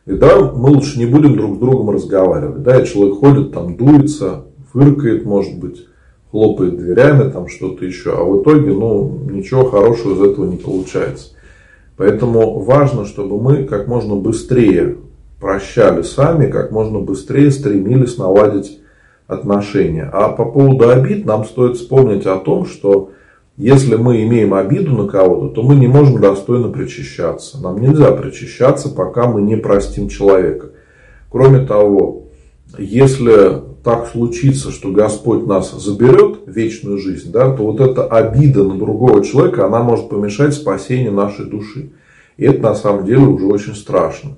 [0.06, 2.62] да, мы лучше не будем друг с другом разговаривать.
[2.62, 5.86] Да, и человек ходит, там дуется, фыркает, может быть,
[6.30, 11.32] хлопает дверями, там что-то еще, а в итоге, ну, ничего хорошего из этого не получается.
[12.02, 14.96] Поэтому важно, чтобы мы как можно быстрее
[15.40, 18.80] прощали сами, как можно быстрее стремились наладить
[19.28, 20.10] отношения.
[20.12, 23.12] А по поводу обид нам стоит вспомнить о том, что
[23.56, 27.62] если мы имеем обиду на кого-то, то мы не можем достойно причащаться.
[27.62, 30.70] Нам нельзя причащаться, пока мы не простим человека.
[31.30, 32.24] Кроме того,
[32.78, 38.78] если так случится, что Господь нас заберет вечную жизнь, да, то вот эта обида на
[38.78, 41.90] другого человека, она может помешать спасению нашей души.
[42.36, 44.36] И это на самом деле уже очень страшно.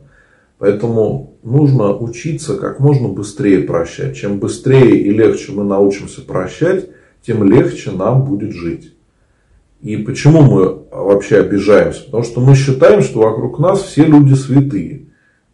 [0.59, 4.16] Поэтому нужно учиться как можно быстрее прощать.
[4.16, 6.88] Чем быстрее и легче мы научимся прощать,
[7.22, 8.95] тем легче нам будет жить.
[9.82, 12.05] И почему мы вообще обижаемся?
[12.05, 15.03] Потому что мы считаем, что вокруг нас все люди святые.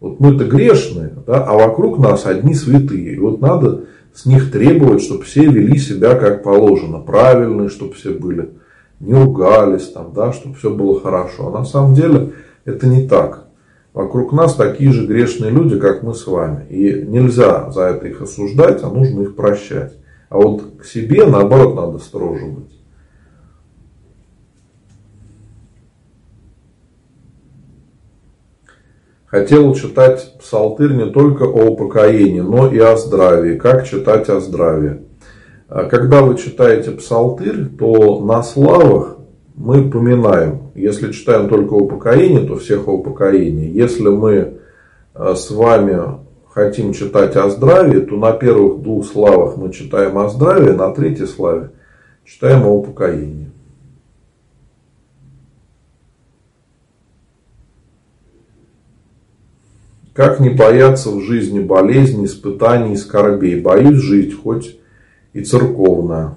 [0.01, 3.14] Вот мы-то грешные, да, а вокруг нас одни святые.
[3.14, 3.84] И вот надо
[4.14, 8.51] с них требовать, чтобы все вели себя как положено, правильно, чтобы все были,
[8.98, 11.48] не ругались, там, да, чтобы все было хорошо.
[11.48, 12.32] А на самом деле
[12.64, 13.46] это не так.
[13.92, 16.64] Вокруг нас такие же грешные люди, как мы с вами.
[16.70, 19.94] И нельзя за это их осуждать, а нужно их прощать.
[20.28, 22.80] А вот к себе, наоборот, надо строже быть.
[29.31, 33.57] Хотел читать псалтырь не только о упокоении, но и о здравии.
[33.57, 35.03] Как читать о здравии?
[35.68, 39.18] А когда вы читаете псалтырь, то на славах
[39.55, 40.72] мы поминаем.
[40.74, 43.70] Если читаем только о упокоении, то всех о упокоении.
[43.70, 44.55] Если мы
[45.14, 45.97] а, с вами
[46.49, 51.26] хотим читать о здравии, то на первых двух славах мы читаем о здравии, на третьей
[51.26, 51.70] славе
[52.24, 53.53] читаем о упокоении.
[60.21, 63.59] Как не бояться в жизни болезней, испытаний и скорбей?
[63.59, 64.77] Боюсь жить, хоть
[65.33, 66.35] и церковная.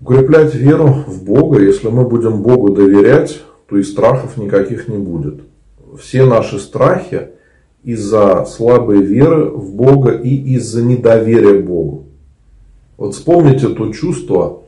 [0.00, 5.40] Укреплять веру в Бога, если мы будем Богу доверять, то и страхов никаких не будет.
[5.98, 7.30] Все наши страхи
[7.82, 12.04] из-за слабой веры в Бога и из-за недоверия Богу.
[12.96, 14.62] Вот вспомните то чувство,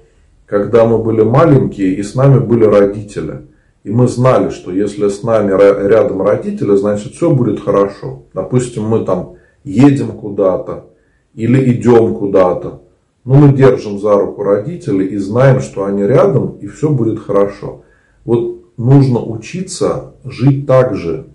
[0.47, 3.43] когда мы были маленькие и с нами были родители–
[3.85, 8.23] и мы знали, что если с нами рядом родители, значит все будет хорошо.
[8.33, 10.87] Допустим, мы там едем куда-то
[11.35, 12.83] или идем куда-то.
[13.25, 17.83] Но мы держим за руку родителей и знаем, что они рядом, и все будет хорошо.
[18.25, 21.27] Вот нужно учиться жить так же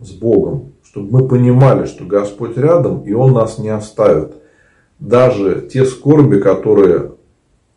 [0.00, 4.34] с Богом, чтобы мы понимали, что Господь рядом, и Он нас не оставит.
[4.98, 7.09] Даже те скорби, которые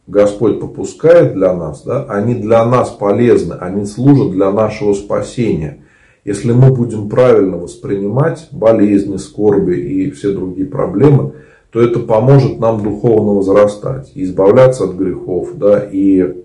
[0.08, 5.84] Господь попускает для нас, да, они для нас полезны, они служат для нашего спасения.
[6.26, 11.34] Если мы будем правильно воспринимать болезни, скорби и все другие проблемы,
[11.72, 16.44] то это поможет нам духовно возрастать, избавляться от грехов, да, и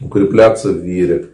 [0.00, 1.28] укрепляться в вере.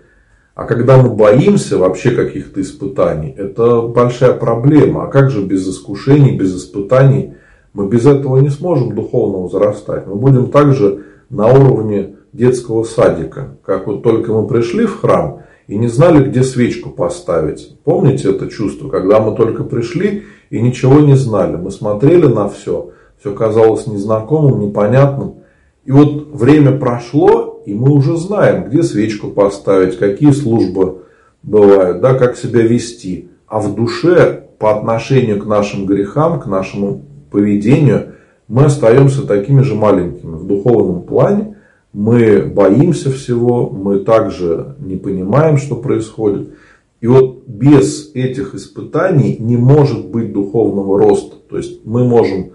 [0.54, 5.04] А когда мы боимся вообще каких-то испытаний, это большая проблема.
[5.04, 7.34] А как же без искушений, без испытаний
[7.76, 10.06] мы без этого не сможем духовно возрастать.
[10.06, 13.58] Мы будем также на уровне детского садика.
[13.66, 17.76] Как вот только мы пришли в храм и не знали, где свечку поставить.
[17.84, 21.56] Помните это чувство, когда мы только пришли и ничего не знали.
[21.56, 25.34] Мы смотрели на все, все казалось незнакомым, непонятным.
[25.84, 31.02] И вот время прошло, и мы уже знаем, где свечку поставить, какие службы
[31.42, 33.28] бывают, да, как себя вести.
[33.46, 38.14] А в душе по отношению к нашим грехам, к нашему поведению,
[38.48, 40.36] мы остаемся такими же маленькими.
[40.36, 41.56] В духовном плане
[41.92, 46.50] мы боимся всего, мы также не понимаем, что происходит.
[47.00, 51.36] И вот без этих испытаний не может быть духовного роста.
[51.48, 52.50] То есть мы можем,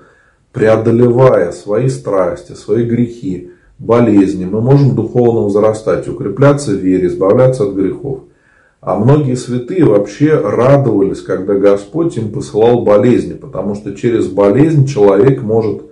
[0.52, 7.74] преодолевая свои страсти, свои грехи, болезни, мы можем духовно возрастать, укрепляться в вере, избавляться от
[7.74, 8.22] грехов.
[8.82, 15.44] А многие святые вообще радовались, когда Господь им посылал болезни, потому что через болезнь человек
[15.44, 15.84] может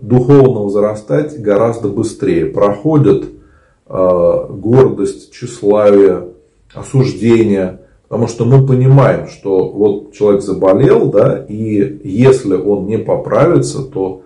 [0.00, 2.46] духовно возрастать гораздо быстрее.
[2.46, 6.28] Проходят э, гордость, тщеславие,
[6.72, 13.82] осуждение, потому что мы понимаем, что вот человек заболел, да, и если он не поправится,
[13.82, 14.22] то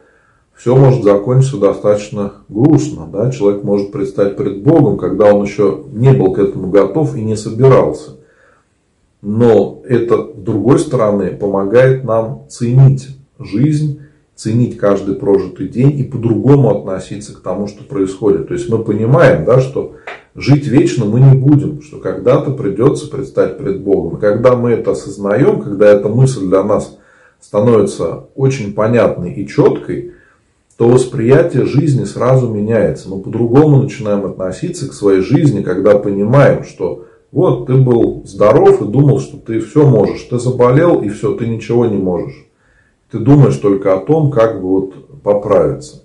[0.55, 3.09] все может закончиться достаточно грустно.
[3.13, 3.31] Да?
[3.31, 7.37] Человек может предстать пред Богом, когда он еще не был к этому готов и не
[7.37, 8.19] собирался.
[9.23, 14.01] Но это, с другой стороны, помогает нам ценить жизнь,
[14.35, 18.49] ценить каждый прожитый день и по-другому относиться к тому, что происходит.
[18.49, 19.95] То есть мы понимаем, да, что
[20.35, 24.17] жить вечно мы не будем, что когда-то придется предстать пред Богом.
[24.17, 26.99] И когда мы это осознаем, когда эта мысль для нас
[27.41, 30.13] становится очень понятной и четкой,
[30.77, 33.09] то восприятие жизни сразу меняется.
[33.09, 38.87] Мы по-другому начинаем относиться к своей жизни, когда понимаем, что вот ты был здоров и
[38.87, 40.23] думал, что ты все можешь.
[40.23, 42.47] Ты заболел и все, ты ничего не можешь.
[43.11, 46.03] Ты думаешь только о том, как бы вот поправиться.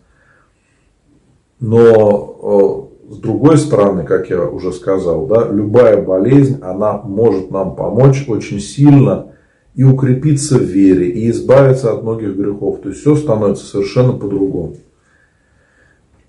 [1.59, 7.75] Но э, с другой стороны, как я уже сказал, да, любая болезнь, она может нам
[7.75, 9.31] помочь очень сильно
[9.77, 12.81] и укрепиться в вере, и избавиться от многих грехов.
[12.81, 14.75] То есть все становится совершенно по-другому.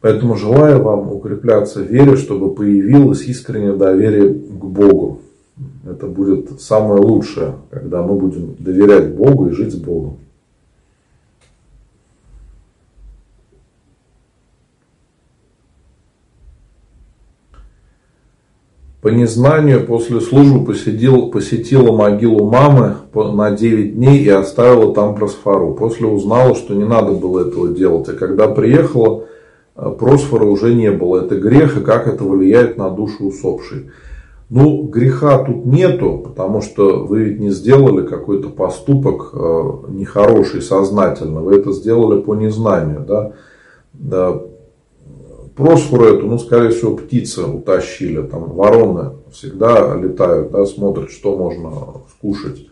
[0.02, 5.22] Поэтому желаю вам укрепляться в вере, чтобы появилось искреннее доверие к Богу.
[5.90, 10.18] Это будет самое лучшее, когда мы будем доверять Богу и жить с Богом.
[19.00, 25.74] По незнанию после службы посетил, посетила могилу мамы на 9 дней и оставила там просфору.
[25.74, 28.08] После узнала, что не надо было этого делать.
[28.08, 29.26] А когда приехала,
[29.76, 31.24] э, просфора уже не было.
[31.24, 33.90] Это грех и как это влияет на душу усопшей.
[34.50, 41.40] Ну, греха тут нету, потому что вы ведь не сделали какой-то поступок э, нехороший сознательно.
[41.40, 43.04] Вы это сделали по незнанию.
[43.06, 43.32] Да?
[45.58, 48.22] Просфору эту, ну, скорее всего, птицы утащили.
[48.22, 51.72] Там вороны всегда летают, да, смотрят, что можно
[52.12, 52.68] скушать.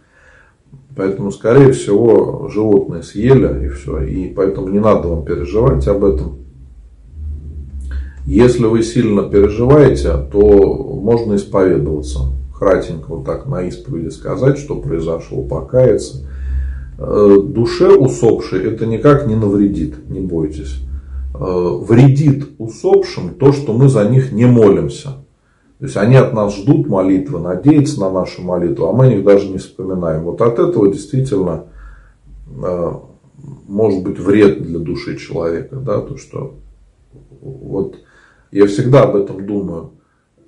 [0.95, 4.05] Поэтому, скорее всего, животные съели и все.
[4.05, 6.39] И поэтому не надо вам переживать об этом.
[8.25, 12.21] Если вы сильно переживаете, то можно исповедоваться.
[12.57, 16.25] Кратенько вот так на исповеди сказать, что произошло, покаяться.
[17.01, 20.87] Э, душе усопшей это никак не навредит, не бойтесь.
[21.39, 25.09] Э, вредит усопшим то, что мы за них не молимся.
[25.79, 29.23] То есть они от нас ждут молитвы, надеются на нашу молитву, а мы о них
[29.23, 30.23] даже не вспоминаем.
[30.23, 31.65] Вот от этого действительно
[32.49, 32.93] э,
[33.69, 35.77] может быть вред для души человека.
[35.77, 36.01] Да?
[36.01, 36.55] То, что
[37.43, 37.97] вот
[38.51, 39.91] я всегда об этом думаю.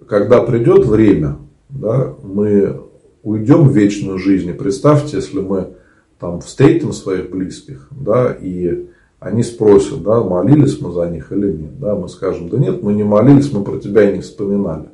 [0.08, 1.36] Когда придет время,
[1.68, 2.80] да, мы
[3.22, 4.48] уйдем в вечную жизнь.
[4.48, 5.74] И представьте, если мы
[6.18, 8.86] там встретим своих близких, да, и
[9.20, 11.78] они спросят, да, молились мы за них или нет.
[11.80, 14.88] Да, мы скажем, да нет, мы не молились, мы про тебя и не вспоминали.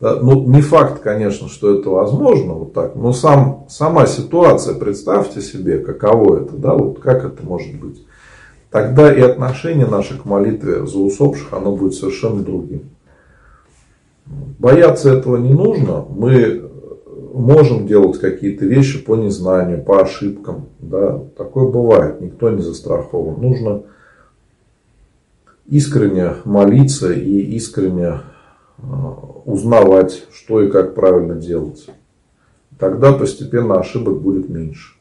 [0.00, 5.40] Да, ну, не факт, конечно, что это возможно вот так, но сам, сама ситуация, представьте
[5.40, 8.04] себе, каково это, да, вот как это может быть.
[8.70, 12.90] Тогда и отношение наше к молитве за усопших, оно будет совершенно другим.
[14.58, 16.04] Бояться этого не нужно.
[16.08, 16.64] Мы
[17.34, 20.68] можем делать какие-то вещи по незнанию, по ошибкам.
[20.78, 21.20] Да?
[21.36, 23.40] Такое бывает, никто не застрахован.
[23.40, 23.82] Нужно
[25.66, 28.20] искренне молиться и искренне
[28.78, 31.86] а, узнавать, что и как правильно делать.
[32.78, 34.93] Тогда постепенно ошибок будет меньше.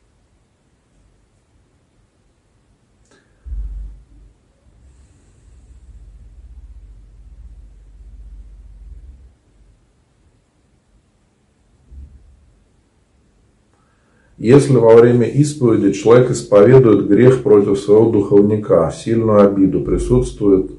[14.43, 20.69] Если во время исповеди человек исповедует грех против своего духовника, сильную обиду, присутствует,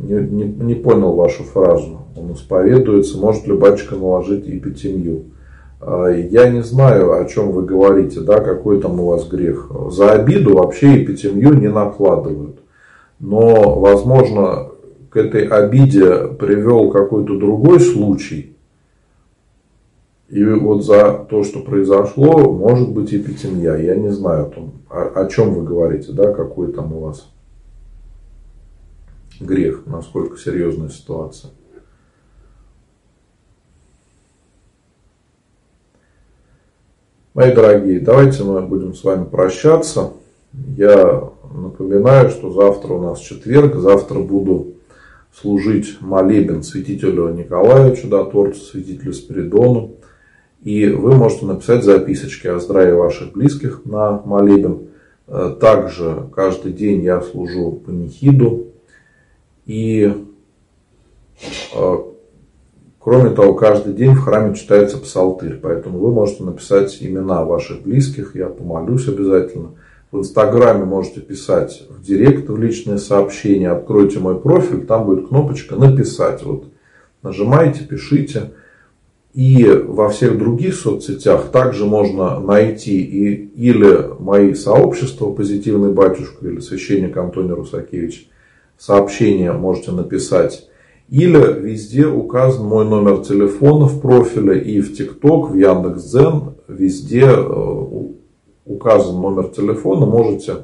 [0.00, 5.24] не, не, не понял вашу фразу, он исповедуется, может ли батюшка наложить эпитемию.
[5.80, 9.72] А, я не знаю, о чем вы говорите, да, какой там у вас грех.
[9.90, 12.60] За обиду вообще эпитемию не накладывают.
[13.18, 14.68] Но, возможно,
[15.10, 18.52] к этой обиде привел какой-то другой случай–
[20.28, 23.76] и вот за то, что произошло, может быть и пятимья.
[23.76, 27.30] Я не знаю, там, о, о чем вы говорите, да, какой там у вас
[29.40, 31.50] грех, насколько серьезная ситуация.
[37.34, 40.12] Мои дорогие, давайте мы будем с вами прощаться.
[40.52, 44.74] Я напоминаю, что завтра у нас четверг, завтра буду
[45.34, 49.96] служить молебен святителю Николаю Чудотворцу, святителю Спиридону.
[50.64, 54.88] И вы можете написать записочки о здравии ваших близких на молебен.
[55.28, 58.68] Э, также каждый день я служу панихиду.
[59.66, 60.10] И
[61.74, 61.96] э,
[62.98, 65.60] кроме того, каждый день в храме читается псалтырь.
[65.62, 68.34] Поэтому вы можете написать имена ваших близких.
[68.34, 69.72] Я помолюсь обязательно.
[70.10, 73.70] В Инстаграме можете писать в директ, в личные сообщения.
[73.70, 76.42] Откройте мой профиль, там будет кнопочка «Написать».
[76.42, 76.64] Вот
[77.22, 78.52] нажимаете, пишите.
[79.34, 86.60] И во всех других соцсетях также можно найти и, или мои сообщества «Позитивный батюшка» или
[86.60, 88.30] священник Антоний Русакевич.
[88.78, 90.68] Сообщение можете написать.
[91.08, 96.54] Или везде указан мой номер телефона в профиле и в ТикТок, в Яндекс.Дзен.
[96.68, 98.04] Везде э,
[98.64, 100.06] указан номер телефона.
[100.06, 100.58] Можете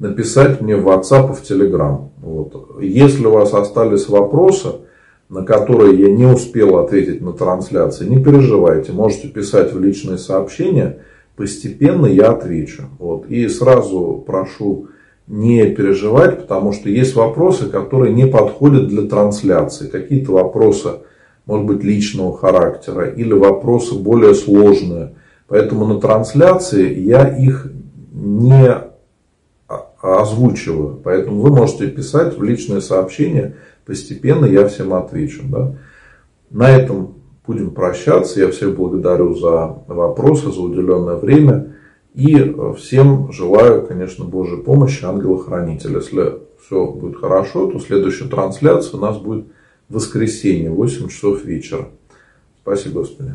[0.00, 2.08] написать мне в WhatsApp в Telegram.
[2.20, 2.80] Вот.
[2.82, 4.72] Если у вас остались вопросы,
[5.34, 10.98] на которые я не успел ответить на трансляции, не переживайте, можете писать в личные сообщения,
[11.34, 12.84] постепенно я отвечу.
[13.00, 13.26] Вот.
[13.26, 14.90] И сразу прошу
[15.26, 19.88] не переживать, потому что есть вопросы, которые не подходят для трансляции.
[19.88, 21.00] Какие-то вопросы,
[21.46, 25.16] может быть, личного характера или вопросы более сложные.
[25.48, 27.72] Поэтому на трансляции я их
[28.12, 28.72] не
[30.00, 31.00] озвучиваю.
[31.02, 35.42] Поэтому вы можете писать в личные сообщения, постепенно я всем отвечу.
[35.48, 35.76] Да?
[36.50, 37.14] На этом
[37.46, 38.40] будем прощаться.
[38.40, 41.74] Я всех благодарю за вопросы, за уделенное время.
[42.14, 45.96] И всем желаю, конечно, Божьей помощи, ангела-хранителя.
[45.96, 49.46] Если все будет хорошо, то следующая трансляция у нас будет
[49.88, 51.88] в воскресенье, 8 часов вечера.
[52.62, 53.34] Спасибо, Господи.